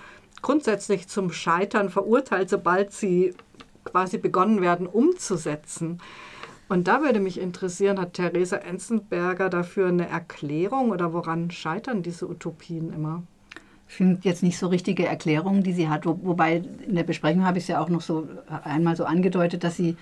grundsätzlich 0.43 1.09
zum 1.09 1.31
Scheitern 1.33 1.89
verurteilt, 1.89 2.51
sobald 2.51 2.93
sie 2.93 3.35
quasi 3.85 4.19
begonnen 4.19 4.61
werden 4.61 4.87
umzusetzen. 4.87 6.01
Und 6.69 6.87
da 6.87 7.03
würde 7.03 7.21
mich 7.21 7.41
interessieren, 7.41 8.01
hat 8.01 8.15
Theresa 8.15 8.57
Enzenberger 8.57 9.51
dafür 9.51 9.89
eine 9.89 10.09
Erklärung 10.09 10.91
oder 10.91 11.13
woran 11.13 11.51
scheitern 11.51 12.03
diese 12.03 12.29
Utopien 12.29 12.93
immer? 12.93 13.23
Ich 13.91 13.97
finde 13.97 14.21
jetzt 14.23 14.45
nicht 14.45 14.57
so 14.57 14.69
richtige 14.69 15.05
Erklärungen, 15.05 15.65
die 15.65 15.73
sie 15.73 15.89
hat. 15.89 16.07
Wo, 16.07 16.17
wobei 16.23 16.63
in 16.87 16.95
der 16.95 17.03
Besprechung 17.03 17.45
habe 17.45 17.59
ich 17.59 17.65
es 17.65 17.69
ja 17.69 17.81
auch 17.81 17.89
noch 17.89 18.03
so 18.03 18.29
einmal 18.63 18.95
so 18.95 19.05
angedeutet, 19.05 19.65
dass 19.65 19.77
sie 19.77 19.97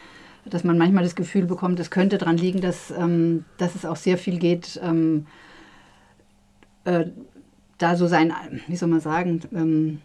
dass 0.45 0.63
man 0.65 0.79
manchmal 0.79 1.05
das 1.05 1.15
Gefühl 1.15 1.47
bekommt, 1.47 1.81
es 1.81 1.91
könnte 1.91 2.17
daran 2.17 2.37
liegen, 2.39 2.61
dass, 2.61 2.91
ähm, 2.91 3.45
dass 3.59 3.75
es 3.75 3.85
auch 3.85 3.97
sehr 3.97 4.17
viel 4.17 4.39
geht, 4.39 4.81
ähm, 4.83 5.27
äh, 6.85 7.07
da 7.77 7.97
so 7.97 8.07
sein, 8.07 8.33
wie 8.67 8.77
soll 8.77 8.89
man 8.89 9.01
sagen, 9.01 9.41
ähm, 9.55 10.01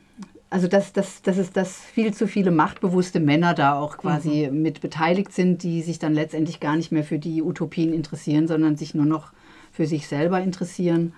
also 0.49 0.67
dass, 0.67 0.91
dass, 0.91 1.21
dass 1.21 1.37
es 1.37 1.51
dass 1.51 1.79
viel 1.79 2.13
zu 2.13 2.27
viele 2.27 2.51
machtbewusste 2.51 3.19
Männer 3.19 3.53
da 3.53 3.79
auch 3.79 3.97
quasi 3.97 4.49
mhm. 4.51 4.61
mit 4.61 4.81
beteiligt 4.81 5.33
sind, 5.33 5.63
die 5.63 5.81
sich 5.81 5.99
dann 5.99 6.13
letztendlich 6.13 6.59
gar 6.59 6.75
nicht 6.75 6.91
mehr 6.91 7.03
für 7.03 7.19
die 7.19 7.41
Utopien 7.41 7.93
interessieren, 7.93 8.47
sondern 8.47 8.75
sich 8.75 8.93
nur 8.95 9.05
noch 9.05 9.31
für 9.71 9.87
sich 9.87 10.07
selber 10.07 10.41
interessieren. 10.41 11.13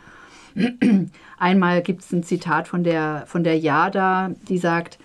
Einmal 1.38 1.82
gibt 1.82 2.02
es 2.02 2.12
ein 2.12 2.24
Zitat 2.24 2.68
von 2.68 2.84
der, 2.84 3.24
von 3.28 3.44
der 3.44 3.58
Jada, 3.58 4.32
die 4.48 4.58
sagt, 4.58 4.98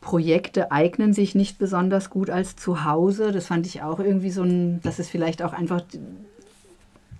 Projekte 0.00 0.70
eignen 0.70 1.12
sich 1.12 1.34
nicht 1.34 1.58
besonders 1.58 2.10
gut 2.10 2.30
als 2.30 2.54
Zuhause. 2.54 3.32
Das 3.32 3.46
fand 3.46 3.66
ich 3.66 3.82
auch 3.82 3.98
irgendwie 3.98 4.30
so 4.30 4.42
ein, 4.42 4.80
dass 4.82 4.98
es 4.98 5.08
vielleicht 5.08 5.42
auch 5.42 5.52
einfach 5.52 5.82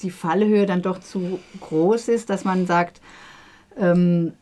die 0.02 0.10
Fallhöhe 0.10 0.66
dann 0.66 0.82
doch 0.82 1.00
zu 1.00 1.40
groß 1.60 2.08
ist, 2.08 2.30
dass 2.30 2.44
man 2.44 2.66
sagt, 2.66 3.00
ähm, 3.78 4.34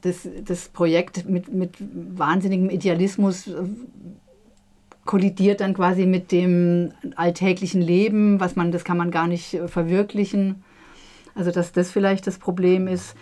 das, 0.00 0.28
das 0.44 0.68
Projekt 0.68 1.28
mit, 1.28 1.52
mit 1.52 1.76
wahnsinnigem 1.80 2.70
Idealismus 2.70 3.46
äh, 3.46 3.52
kollidiert 5.04 5.60
dann 5.60 5.74
quasi 5.74 6.06
mit 6.06 6.32
dem 6.32 6.92
alltäglichen 7.16 7.82
Leben, 7.82 8.40
was 8.40 8.56
man, 8.56 8.72
das 8.72 8.84
kann 8.84 8.96
man 8.96 9.10
gar 9.10 9.26
nicht 9.26 9.54
äh, 9.54 9.68
verwirklichen. 9.68 10.64
Also 11.34 11.50
dass 11.50 11.72
das 11.72 11.90
vielleicht 11.90 12.26
das 12.26 12.38
Problem 12.38 12.88
ist. 12.88 13.14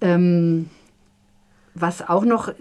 Ähm, 0.00 0.70
was 1.74 2.08
auch 2.08 2.24
noch 2.24 2.52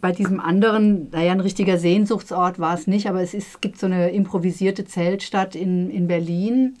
bei 0.00 0.12
diesem 0.12 0.40
anderen, 0.40 1.08
naja, 1.10 1.32
ein 1.32 1.40
richtiger 1.40 1.78
Sehnsuchtsort 1.78 2.58
war 2.58 2.74
es 2.74 2.86
nicht, 2.86 3.08
aber 3.08 3.22
es 3.22 3.32
ist, 3.32 3.62
gibt 3.62 3.78
so 3.78 3.86
eine 3.86 4.10
improvisierte 4.10 4.84
Zeltstadt 4.84 5.54
in, 5.54 5.90
in 5.90 6.08
Berlin 6.08 6.76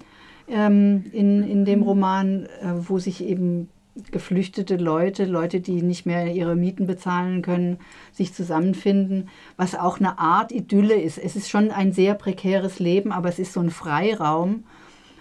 ähm, 0.48 1.04
in, 1.12 1.42
in 1.42 1.64
dem 1.64 1.82
Roman, 1.82 2.46
äh, 2.46 2.72
wo 2.88 2.98
sich 2.98 3.24
eben 3.24 3.68
geflüchtete 4.10 4.76
Leute, 4.76 5.24
Leute, 5.24 5.60
die 5.60 5.82
nicht 5.82 6.04
mehr 6.04 6.32
ihre 6.32 6.54
Mieten 6.54 6.86
bezahlen 6.86 7.40
können, 7.40 7.78
sich 8.12 8.34
zusammenfinden, 8.34 9.28
was 9.56 9.74
auch 9.74 9.98
eine 9.98 10.18
Art 10.18 10.52
Idylle 10.52 11.00
ist. 11.00 11.16
Es 11.16 11.34
ist 11.34 11.48
schon 11.48 11.70
ein 11.70 11.92
sehr 11.92 12.14
prekäres 12.14 12.78
Leben, 12.78 13.10
aber 13.10 13.30
es 13.30 13.38
ist 13.38 13.54
so 13.54 13.60
ein 13.60 13.70
Freiraum 13.70 14.64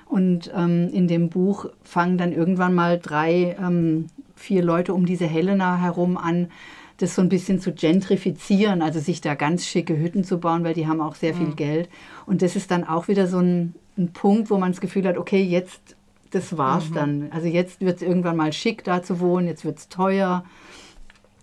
und 0.05 0.51
ähm, 0.55 0.89
in 0.93 1.07
dem 1.07 1.29
Buch 1.29 1.67
fangen 1.83 2.17
dann 2.17 2.31
irgendwann 2.31 2.73
mal 2.73 2.99
drei, 2.99 3.55
ähm, 3.59 4.07
vier 4.35 4.63
Leute 4.63 4.93
um 4.93 5.05
diese 5.05 5.25
Helena 5.25 5.77
herum 5.77 6.17
an, 6.17 6.49
das 6.97 7.15
so 7.15 7.21
ein 7.21 7.29
bisschen 7.29 7.59
zu 7.59 7.73
gentrifizieren, 7.73 8.81
also 8.81 8.99
sich 8.99 9.19
da 9.19 9.35
ganz 9.35 9.65
schicke 9.65 9.97
Hütten 9.97 10.23
zu 10.23 10.39
bauen, 10.39 10.63
weil 10.63 10.73
die 10.73 10.87
haben 10.87 11.01
auch 11.01 11.15
sehr 11.15 11.33
viel 11.33 11.47
mhm. 11.47 11.55
Geld. 11.55 11.89
Und 12.25 12.41
das 12.41 12.55
ist 12.55 12.71
dann 12.71 12.85
auch 12.85 13.07
wieder 13.07 13.27
so 13.27 13.39
ein, 13.39 13.75
ein 13.97 14.13
Punkt, 14.13 14.49
wo 14.49 14.57
man 14.57 14.71
das 14.71 14.79
Gefühl 14.79 15.05
hat, 15.05 15.17
okay, 15.17 15.43
jetzt, 15.43 15.95
das 16.31 16.57
war's 16.57 16.89
mhm. 16.89 16.93
dann. 16.93 17.27
Also 17.31 17.47
jetzt 17.47 17.81
wird 17.81 17.97
es 17.97 18.01
irgendwann 18.01 18.37
mal 18.37 18.53
schick 18.53 18.83
da 18.83 19.03
zu 19.03 19.19
wohnen, 19.19 19.47
jetzt 19.47 19.65
wird 19.65 19.79
es 19.79 19.89
teuer. 19.89 20.45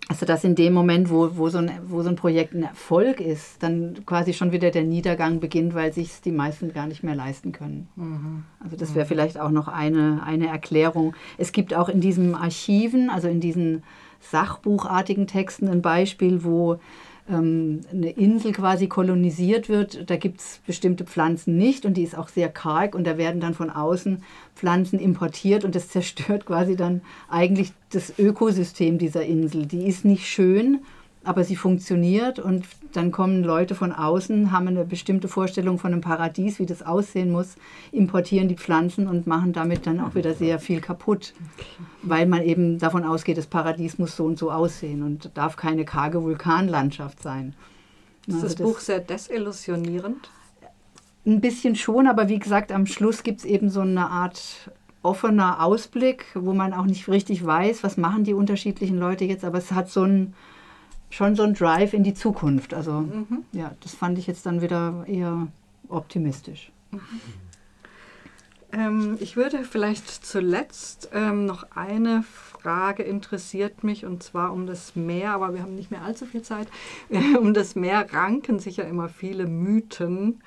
Also 0.08 0.26
dass 0.26 0.44
in 0.44 0.54
dem 0.54 0.72
Moment, 0.72 1.10
wo, 1.10 1.36
wo, 1.36 1.48
so 1.48 1.58
ein, 1.58 1.70
wo 1.86 2.02
so 2.02 2.08
ein 2.08 2.16
Projekt 2.16 2.54
ein 2.54 2.64
Erfolg 2.64 3.20
ist, 3.20 3.62
dann 3.62 4.04
quasi 4.04 4.34
schon 4.34 4.52
wieder 4.52 4.70
der 4.70 4.82
Niedergang 4.82 5.40
beginnt, 5.40 5.74
weil 5.74 5.92
sich 5.92 6.20
die 6.20 6.32
meisten 6.32 6.72
gar 6.72 6.86
nicht 6.86 7.02
mehr 7.02 7.14
leisten 7.14 7.52
können. 7.52 7.88
Mhm. 7.96 8.44
Also 8.62 8.76
das 8.76 8.94
wäre 8.94 9.04
mhm. 9.04 9.08
vielleicht 9.08 9.38
auch 9.38 9.50
noch 9.50 9.68
eine, 9.68 10.22
eine 10.24 10.48
Erklärung. 10.48 11.14
Es 11.38 11.52
gibt 11.52 11.72
auch 11.72 11.88
in 11.88 12.00
diesen 12.00 12.34
Archiven, 12.34 13.10
also 13.10 13.28
in 13.28 13.40
diesen 13.40 13.84
sachbuchartigen 14.20 15.26
Texten 15.26 15.68
ein 15.68 15.82
Beispiel, 15.82 16.44
wo 16.44 16.78
eine 17.28 18.10
Insel 18.16 18.52
quasi 18.52 18.88
kolonisiert 18.88 19.68
wird. 19.68 20.10
Da 20.10 20.16
gibt 20.16 20.40
es 20.40 20.60
bestimmte 20.66 21.04
Pflanzen 21.04 21.56
nicht 21.56 21.86
und 21.86 21.96
die 21.96 22.02
ist 22.02 22.18
auch 22.18 22.28
sehr 22.28 22.48
karg 22.48 22.94
und 22.94 23.04
da 23.04 23.16
werden 23.16 23.40
dann 23.40 23.54
von 23.54 23.70
außen 23.70 24.22
Pflanzen 24.56 24.98
importiert 24.98 25.64
und 25.64 25.74
das 25.74 25.88
zerstört 25.88 26.46
quasi 26.46 26.76
dann 26.76 27.02
eigentlich 27.28 27.72
das 27.90 28.18
Ökosystem 28.18 28.98
dieser 28.98 29.24
Insel. 29.24 29.66
Die 29.66 29.86
ist 29.86 30.04
nicht 30.04 30.26
schön 30.26 30.80
aber 31.24 31.44
sie 31.44 31.56
funktioniert 31.56 32.38
und 32.38 32.64
dann 32.92 33.12
kommen 33.12 33.44
Leute 33.44 33.74
von 33.74 33.92
außen, 33.92 34.50
haben 34.50 34.68
eine 34.68 34.84
bestimmte 34.84 35.28
Vorstellung 35.28 35.78
von 35.78 35.92
einem 35.92 36.00
Paradies, 36.00 36.58
wie 36.58 36.66
das 36.66 36.82
aussehen 36.82 37.30
muss, 37.30 37.54
importieren 37.92 38.48
die 38.48 38.56
Pflanzen 38.56 39.06
und 39.06 39.26
machen 39.26 39.52
damit 39.52 39.86
dann 39.86 40.00
auch 40.00 40.14
wieder 40.14 40.34
sehr 40.34 40.58
viel 40.58 40.80
kaputt, 40.80 41.32
weil 42.02 42.26
man 42.26 42.42
eben 42.42 42.78
davon 42.78 43.04
ausgeht, 43.04 43.38
das 43.38 43.46
Paradies 43.46 43.98
muss 43.98 44.16
so 44.16 44.24
und 44.24 44.38
so 44.38 44.50
aussehen 44.50 45.02
und 45.02 45.30
darf 45.34 45.56
keine 45.56 45.84
karge 45.84 46.22
Vulkanlandschaft 46.22 47.22
sein. 47.22 47.54
Ist 48.26 48.34
also 48.34 48.46
das, 48.46 48.56
das 48.56 48.66
Buch 48.66 48.78
sehr 48.80 49.00
desillusionierend? 49.00 50.30
Ein 51.24 51.40
bisschen 51.40 51.76
schon, 51.76 52.08
aber 52.08 52.28
wie 52.28 52.40
gesagt, 52.40 52.72
am 52.72 52.86
Schluss 52.86 53.22
gibt 53.22 53.40
es 53.40 53.44
eben 53.44 53.70
so 53.70 53.80
eine 53.80 54.10
Art 54.10 54.70
offener 55.02 55.62
Ausblick, 55.62 56.26
wo 56.34 56.52
man 56.52 56.72
auch 56.72 56.84
nicht 56.84 57.08
richtig 57.08 57.44
weiß, 57.44 57.82
was 57.82 57.96
machen 57.96 58.24
die 58.24 58.34
unterschiedlichen 58.34 58.98
Leute 58.98 59.24
jetzt, 59.24 59.44
aber 59.44 59.58
es 59.58 59.72
hat 59.72 59.88
so 59.88 60.02
ein 60.02 60.34
schon 61.12 61.36
so 61.36 61.42
ein 61.42 61.54
Drive 61.54 61.92
in 61.92 62.02
die 62.02 62.14
Zukunft. 62.14 62.74
Also 62.74 63.02
mhm. 63.02 63.44
ja, 63.52 63.72
das 63.80 63.94
fand 63.94 64.18
ich 64.18 64.26
jetzt 64.26 64.46
dann 64.46 64.62
wieder 64.62 65.04
eher 65.06 65.46
optimistisch. 65.88 66.72
Mhm. 66.90 67.00
Ähm, 68.72 69.18
ich 69.20 69.36
würde 69.36 69.64
vielleicht 69.64 70.08
zuletzt 70.08 71.10
ähm, 71.12 71.44
noch 71.44 71.66
eine 71.74 72.22
Frage 72.22 73.02
interessiert 73.02 73.84
mich 73.84 74.06
und 74.06 74.22
zwar 74.22 74.52
um 74.52 74.66
das 74.66 74.96
Meer, 74.96 75.34
aber 75.34 75.52
wir 75.52 75.62
haben 75.62 75.74
nicht 75.74 75.90
mehr 75.90 76.02
allzu 76.02 76.24
viel 76.24 76.42
Zeit. 76.42 76.68
um 77.38 77.52
das 77.52 77.74
Meer 77.74 78.12
ranken 78.12 78.58
sich 78.58 78.78
ja 78.78 78.84
immer 78.84 79.10
viele 79.10 79.46
Mythen 79.46 80.42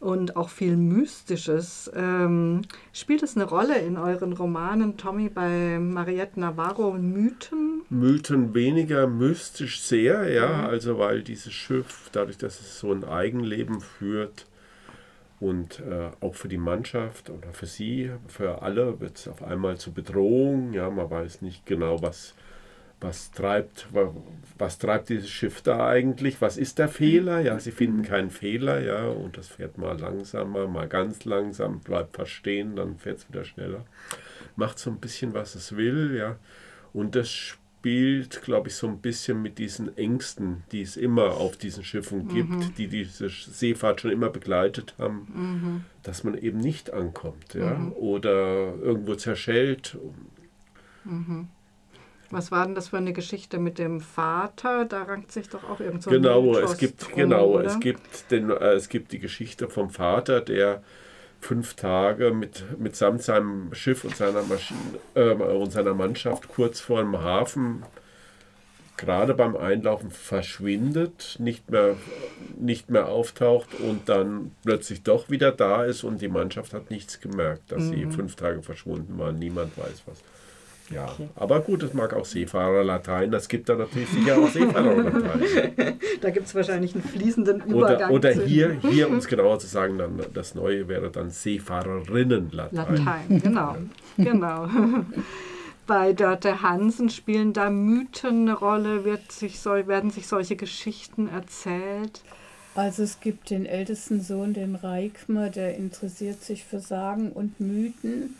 und 0.00 0.36
auch 0.36 0.48
viel 0.48 0.76
Mystisches. 0.76 1.90
Ähm, 1.94 2.62
spielt 2.92 3.22
es 3.22 3.36
eine 3.36 3.44
Rolle 3.44 3.78
in 3.78 3.96
euren 3.96 4.32
Romanen, 4.32 4.96
Tommy, 4.96 5.28
bei 5.28 5.78
Mariette 5.78 6.40
Navarro, 6.40 6.92
Mythen? 6.92 7.82
Mythen 7.90 8.54
weniger, 8.54 9.06
mystisch 9.06 9.80
sehr, 9.80 10.28
ja. 10.30 10.48
Mhm. 10.48 10.64
Also 10.64 10.98
weil 10.98 11.22
dieses 11.22 11.52
Schiff, 11.52 12.08
dadurch, 12.12 12.38
dass 12.38 12.60
es 12.60 12.78
so 12.80 12.92
ein 12.92 13.04
Eigenleben 13.04 13.80
führt, 13.80 14.46
und 15.40 15.80
äh, 15.80 16.10
auch 16.20 16.34
für 16.34 16.48
die 16.48 16.58
Mannschaft 16.58 17.30
oder 17.30 17.52
für 17.52 17.66
sie, 17.66 18.10
für 18.28 18.60
alle 18.60 19.00
wird 19.00 19.16
es 19.16 19.26
auf 19.26 19.42
einmal 19.42 19.78
zur 19.78 19.94
Bedrohung. 19.94 20.74
Ja, 20.74 20.90
man 20.90 21.10
weiß 21.10 21.40
nicht 21.40 21.64
genau, 21.64 22.02
was 22.02 22.34
was 23.00 23.30
treibt, 23.30 23.88
was 24.58 24.78
treibt 24.78 25.08
dieses 25.08 25.30
Schiff 25.30 25.62
da 25.62 25.86
eigentlich? 25.86 26.40
Was 26.40 26.56
ist 26.56 26.78
der 26.78 26.88
Fehler? 26.88 27.40
Ja, 27.40 27.58
sie 27.58 27.72
finden 27.72 28.02
keinen 28.02 28.30
Fehler, 28.30 28.80
ja, 28.80 29.08
und 29.08 29.38
das 29.38 29.48
fährt 29.48 29.78
mal 29.78 29.98
langsamer, 29.98 30.68
mal 30.68 30.88
ganz 30.88 31.24
langsam, 31.24 31.80
bleibt 31.80 32.16
fast 32.16 32.32
stehen, 32.32 32.76
dann 32.76 32.98
fährt 32.98 33.18
es 33.18 33.28
wieder 33.28 33.44
schneller. 33.44 33.84
Macht 34.56 34.78
so 34.78 34.90
ein 34.90 35.00
bisschen, 35.00 35.32
was 35.34 35.54
es 35.54 35.76
will, 35.76 36.14
ja. 36.16 36.36
Und 36.92 37.14
das 37.14 37.30
spielt, 37.30 38.42
glaube 38.42 38.68
ich, 38.68 38.74
so 38.74 38.86
ein 38.86 38.98
bisschen 38.98 39.40
mit 39.40 39.56
diesen 39.56 39.96
Ängsten, 39.96 40.64
die 40.70 40.82
es 40.82 40.98
immer 40.98 41.36
auf 41.36 41.56
diesen 41.56 41.82
Schiffen 41.82 42.28
gibt, 42.28 42.50
mhm. 42.50 42.74
die 42.76 42.88
diese 42.88 43.30
Seefahrt 43.30 44.02
schon 44.02 44.10
immer 44.10 44.28
begleitet 44.28 44.94
haben, 44.98 45.28
mhm. 45.32 45.84
dass 46.02 46.22
man 46.22 46.36
eben 46.36 46.58
nicht 46.58 46.92
ankommt, 46.92 47.54
ja, 47.54 47.74
mhm. 47.74 47.92
oder 47.92 48.74
irgendwo 48.74 49.14
zerschellt. 49.14 49.96
Mhm. 51.04 51.48
Was 52.30 52.52
war 52.52 52.64
denn 52.64 52.74
das 52.74 52.88
für 52.88 52.96
eine 52.96 53.12
Geschichte 53.12 53.58
mit 53.58 53.78
dem 53.78 54.00
Vater? 54.00 54.84
Da 54.84 55.02
rankt 55.02 55.32
sich 55.32 55.48
doch 55.48 55.68
auch 55.68 55.80
irgend 55.80 56.02
so 56.02 56.10
Genau, 56.10 56.56
es 56.56 56.78
gibt 56.78 57.04
drum, 57.04 57.14
genau, 57.14 57.58
es 57.58 57.80
gibt 57.80 58.30
den, 58.30 58.50
äh, 58.50 58.72
es 58.72 58.88
gibt 58.88 59.12
die 59.12 59.18
Geschichte 59.18 59.68
vom 59.68 59.90
Vater, 59.90 60.40
der 60.40 60.82
fünf 61.40 61.74
Tage 61.74 62.32
mit, 62.32 62.64
mitsamt 62.78 63.22
seinem 63.22 63.74
Schiff 63.74 64.04
und 64.04 64.14
seiner 64.14 64.42
Maschine 64.42 64.78
äh, 65.14 65.32
und 65.32 65.72
seiner 65.72 65.94
Mannschaft 65.94 66.48
kurz 66.48 66.80
vor 66.80 67.00
dem 67.00 67.18
Hafen 67.18 67.82
gerade 69.00 69.32
beim 69.32 69.56
Einlaufen 69.56 70.10
verschwindet, 70.10 71.36
nicht 71.38 71.70
mehr, 71.70 71.96
nicht 72.58 72.90
mehr 72.90 73.08
auftaucht 73.08 73.68
und 73.80 74.10
dann 74.10 74.52
plötzlich 74.62 75.02
doch 75.02 75.30
wieder 75.30 75.52
da 75.52 75.84
ist 75.84 76.04
und 76.04 76.20
die 76.20 76.28
Mannschaft 76.28 76.74
hat 76.74 76.90
nichts 76.90 77.18
gemerkt, 77.20 77.72
dass 77.72 77.84
mhm. 77.84 77.90
sie 77.90 78.06
fünf 78.14 78.36
Tage 78.36 78.62
verschwunden 78.62 79.18
waren. 79.18 79.38
Niemand 79.38 79.76
weiß 79.78 80.02
was. 80.04 80.22
Ja, 80.90 81.04
okay. 81.04 81.28
aber 81.36 81.60
gut, 81.60 81.84
es 81.84 81.94
mag 81.94 82.12
auch 82.14 82.24
Seefahrerlatein. 82.24 83.30
Das 83.30 83.48
gibt 83.48 83.68
da 83.68 83.76
natürlich 83.76 84.08
sicher 84.08 84.38
auch 84.38 84.48
Seefahrerlatein. 84.48 85.98
da 86.20 86.30
gibt 86.30 86.46
es 86.46 86.54
wahrscheinlich 86.54 86.94
einen 86.94 87.04
fließenden 87.04 87.62
Übergang. 87.62 88.10
Oder, 88.10 88.32
oder 88.34 88.44
hier, 88.44 88.76
hier, 88.90 89.08
um 89.08 89.16
es 89.16 89.28
genauer 89.28 89.60
zu 89.60 89.68
sagen, 89.68 89.98
dann 89.98 90.20
das 90.34 90.56
Neue 90.56 90.88
wäre 90.88 91.10
dann 91.10 91.30
Seefahrerinnenlatein. 91.30 92.96
Latein, 92.96 93.40
genau. 93.40 93.76
genau. 94.16 94.68
Bei 95.86 96.12
Dörte 96.12 96.62
Hansen 96.62 97.08
spielen 97.08 97.52
da 97.52 97.70
Mythen 97.70 98.42
eine 98.42 98.54
Rolle, 98.54 99.04
wird 99.04 99.32
sich, 99.32 99.60
soll, 99.60 99.86
werden 99.86 100.10
sich 100.10 100.26
solche 100.26 100.56
Geschichten 100.56 101.28
erzählt? 101.28 102.22
Also 102.74 103.02
es 103.02 103.20
gibt 103.20 103.50
den 103.50 103.66
ältesten 103.66 104.20
Sohn, 104.20 104.54
den 104.54 104.76
Reikmer, 104.76 105.50
der 105.50 105.76
interessiert 105.76 106.42
sich 106.42 106.64
für 106.64 106.78
Sagen 106.78 107.32
und 107.32 107.58
Mythen 107.60 108.36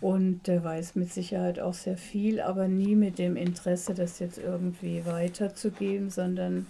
und 0.00 0.46
der 0.46 0.64
weiß 0.64 0.94
mit 0.94 1.12
Sicherheit 1.12 1.60
auch 1.60 1.74
sehr 1.74 1.96
viel, 1.96 2.40
aber 2.40 2.68
nie 2.68 2.94
mit 2.94 3.18
dem 3.18 3.36
Interesse, 3.36 3.94
das 3.94 4.18
jetzt 4.18 4.38
irgendwie 4.38 5.04
weiterzugeben, 5.04 6.10
sondern 6.10 6.66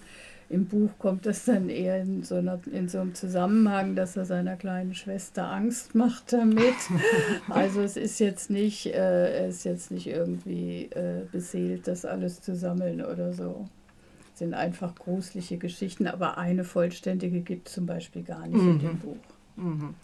im 0.51 0.65
Buch 0.65 0.89
kommt 0.99 1.25
das 1.25 1.45
dann 1.45 1.69
eher 1.69 2.01
in 2.01 2.23
so, 2.23 2.35
einer, 2.35 2.59
in 2.69 2.89
so 2.89 2.99
einem 2.99 3.15
Zusammenhang, 3.15 3.95
dass 3.95 4.17
er 4.17 4.25
seiner 4.25 4.57
kleinen 4.57 4.93
Schwester 4.93 5.49
Angst 5.49 5.95
macht 5.95 6.33
damit. 6.33 6.75
Also 7.49 7.81
es 7.81 7.95
ist 7.95 8.19
jetzt 8.19 8.49
nicht, 8.49 8.87
äh, 8.87 9.39
er 9.39 9.47
ist 9.47 9.63
jetzt 9.63 9.91
nicht 9.91 10.07
irgendwie 10.07 10.89
äh, 10.91 11.21
beseelt, 11.31 11.87
das 11.87 12.03
alles 12.05 12.41
zu 12.41 12.55
sammeln 12.55 13.01
oder 13.01 13.33
so. 13.33 13.67
Es 14.33 14.39
sind 14.39 14.53
einfach 14.53 14.93
gruselige 14.95 15.57
Geschichten, 15.57 16.07
aber 16.07 16.37
eine 16.37 16.65
vollständige 16.65 17.39
gibt 17.39 17.69
es 17.69 17.75
zum 17.75 17.85
Beispiel 17.85 18.23
gar 18.23 18.45
nicht 18.45 18.61
mhm. 18.61 18.71
in 18.71 18.79
dem 18.79 18.99
Buch. 18.99 19.17
Mhm. 19.55 19.95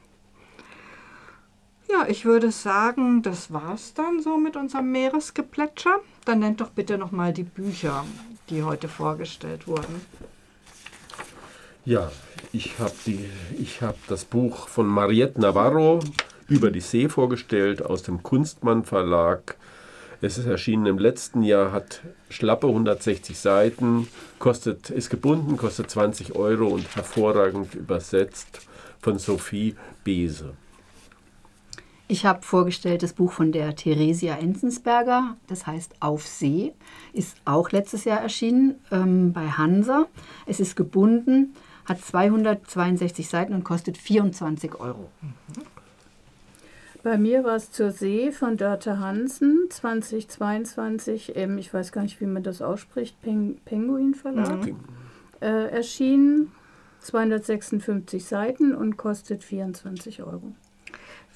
Ja, 1.89 2.06
ich 2.08 2.26
würde 2.26 2.52
sagen, 2.52 3.21
das 3.21 3.54
war's 3.54 3.93
dann 3.93 4.21
so 4.21 4.38
mit 4.38 4.58
unserem 4.58 4.91
Meeresgeplätscher. 4.91 6.02
Dann 6.26 6.39
nennt 6.39 6.60
doch 6.60 6.69
bitte 6.69 6.97
nochmal 6.97 7.32
die 7.32 7.43
Bücher, 7.43 8.06
die 8.50 8.63
heute 8.63 8.89
vorgestellt 8.89 9.67
wurden. 9.67 10.02
Ja, 11.86 12.12
ich 12.52 12.78
habe 12.80 12.91
hab 13.82 14.08
das 14.08 14.26
Buch 14.26 14.67
von 14.67 14.86
Mariette 14.88 15.39
Navarro 15.39 16.02
über 16.50 16.71
die 16.71 16.82
See 16.82 17.08
vorgestellt 17.08 17.82
aus 17.82 18.04
dem 18.04 18.21
Kunstmann 18.21 18.84
Verlag. 18.84 19.56
Es 20.19 20.38
ist 20.38 20.47
erschienen 20.47 20.88
im 20.88 20.97
letzten 20.97 21.43
Jahr, 21.43 21.71
hat 21.71 22.02
schlappe 22.30 22.67
160 22.67 23.38
Seiten, 23.38 24.08
kostet, 24.39 24.89
ist 24.89 25.10
gebunden, 25.10 25.56
kostet 25.56 25.89
20 25.89 26.36
Euro 26.36 26.67
und 26.67 26.93
hervorragend 26.95 27.76
übersetzt 27.76 28.67
von 29.00 29.19
Sophie 29.19 29.76
Bese. 30.04 30.54
Ich 32.10 32.26
habe 32.26 32.41
vorgestellt 32.41 33.04
das 33.04 33.12
Buch 33.12 33.34
von 33.34 33.52
der 33.52 33.76
Theresia 33.76 34.36
Enzensberger, 34.36 35.36
das 35.48 35.67
heißt 35.67 35.96
Auf 36.00 36.26
See, 36.26 36.74
ist 37.12 37.36
auch 37.43 37.72
letztes 37.72 38.06
Jahr 38.06 38.22
erschienen 38.22 38.76
ähm, 38.91 39.34
bei 39.34 39.48
Hansa. 39.50 40.08
Es 40.46 40.62
ist 40.62 40.78
gebunden, 40.78 41.54
hat 41.84 42.00
262 42.00 43.28
Seiten 43.28 43.54
und 43.54 43.65
kostet 43.65 43.98
24 43.98 44.80
Euro. 44.80 45.10
Bei 47.04 47.17
mir 47.17 47.43
war 47.43 47.58
es 47.58 47.72
zur 47.72 47.91
See 47.91 48.32
von 48.32 48.56
Dörte 48.56 49.00
Hansen 49.00 49.67
2022, 49.70 51.36
ähm, 51.36 51.58
ich 51.58 51.74
weiß 51.74 51.91
gar 51.91 52.04
nicht, 52.04 52.22
wie 52.22 52.26
man 52.26 52.43
das 52.43 52.62
ausspricht, 52.62 53.22
Peng 53.22 53.58
Penguin 53.65 54.13
Verlag, 54.13 54.65
mhm. 54.65 54.78
äh, 55.41 55.67
erschienen, 55.67 56.54
256 57.02 58.26
Seiten 58.26 58.74
und 58.74 58.96
kostet 58.96 59.43
24 59.43 60.24
Euro. 60.24 60.54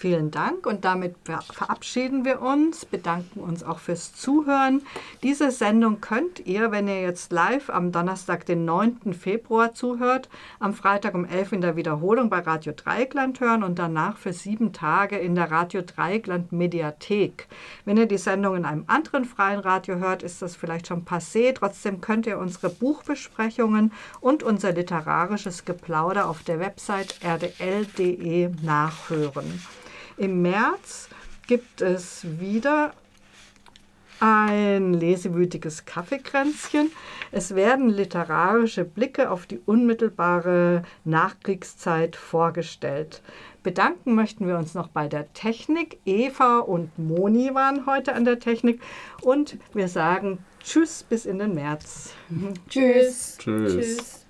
Vielen 0.01 0.31
Dank 0.31 0.65
und 0.65 0.83
damit 0.83 1.15
verabschieden 1.53 2.25
wir 2.25 2.41
uns, 2.41 2.85
bedanken 2.85 3.39
uns 3.39 3.61
auch 3.61 3.77
fürs 3.77 4.15
Zuhören. 4.15 4.81
Diese 5.21 5.51
Sendung 5.51 6.01
könnt 6.01 6.39
ihr, 6.47 6.71
wenn 6.71 6.87
ihr 6.87 7.03
jetzt 7.03 7.31
live 7.31 7.69
am 7.69 7.91
Donnerstag, 7.91 8.47
den 8.47 8.65
9. 8.65 9.13
Februar 9.13 9.75
zuhört, 9.75 10.27
am 10.59 10.73
Freitag 10.73 11.13
um 11.13 11.23
11 11.23 11.51
in 11.51 11.61
der 11.61 11.75
Wiederholung 11.75 12.31
bei 12.31 12.39
Radio 12.39 12.73
Dreieckland 12.75 13.41
hören 13.41 13.61
und 13.61 13.77
danach 13.77 14.17
für 14.17 14.33
sieben 14.33 14.73
Tage 14.73 15.19
in 15.19 15.35
der 15.35 15.51
Radio 15.51 15.83
Dreieckland 15.83 16.51
Mediathek. 16.51 17.47
Wenn 17.85 17.97
ihr 17.97 18.07
die 18.07 18.17
Sendung 18.17 18.55
in 18.55 18.65
einem 18.65 18.85
anderen 18.87 19.25
freien 19.25 19.59
Radio 19.59 19.97
hört, 19.97 20.23
ist 20.23 20.41
das 20.41 20.55
vielleicht 20.55 20.87
schon 20.87 21.05
passé. 21.05 21.53
Trotzdem 21.53 22.01
könnt 22.01 22.25
ihr 22.25 22.39
unsere 22.39 22.69
Buchbesprechungen 22.69 23.91
und 24.19 24.41
unser 24.41 24.71
literarisches 24.71 25.63
Geplauder 25.63 26.27
auf 26.27 26.41
der 26.41 26.59
Website 26.59 27.19
rdl.de 27.23 28.49
nachhören. 28.63 29.61
Im 30.21 30.43
März 30.43 31.09
gibt 31.47 31.81
es 31.81 32.23
wieder 32.39 32.93
ein 34.19 34.93
lesewütiges 34.93 35.85
Kaffeekränzchen. 35.85 36.91
Es 37.31 37.55
werden 37.55 37.89
literarische 37.89 38.85
Blicke 38.85 39.31
auf 39.31 39.47
die 39.47 39.57
unmittelbare 39.65 40.83
Nachkriegszeit 41.05 42.15
vorgestellt. 42.15 43.23
Bedanken 43.63 44.13
möchten 44.13 44.47
wir 44.47 44.59
uns 44.59 44.75
noch 44.75 44.89
bei 44.89 45.07
der 45.07 45.33
Technik. 45.33 45.97
Eva 46.05 46.59
und 46.59 46.99
Moni 46.99 47.55
waren 47.55 47.87
heute 47.87 48.13
an 48.13 48.23
der 48.23 48.37
Technik 48.37 48.79
und 49.23 49.57
wir 49.73 49.87
sagen 49.87 50.37
Tschüss 50.63 51.01
bis 51.01 51.25
in 51.25 51.39
den 51.39 51.55
März. 51.55 52.13
Tschüss. 52.69 53.39
Tschüss. 53.39 53.73
Tschüss. 53.73 54.20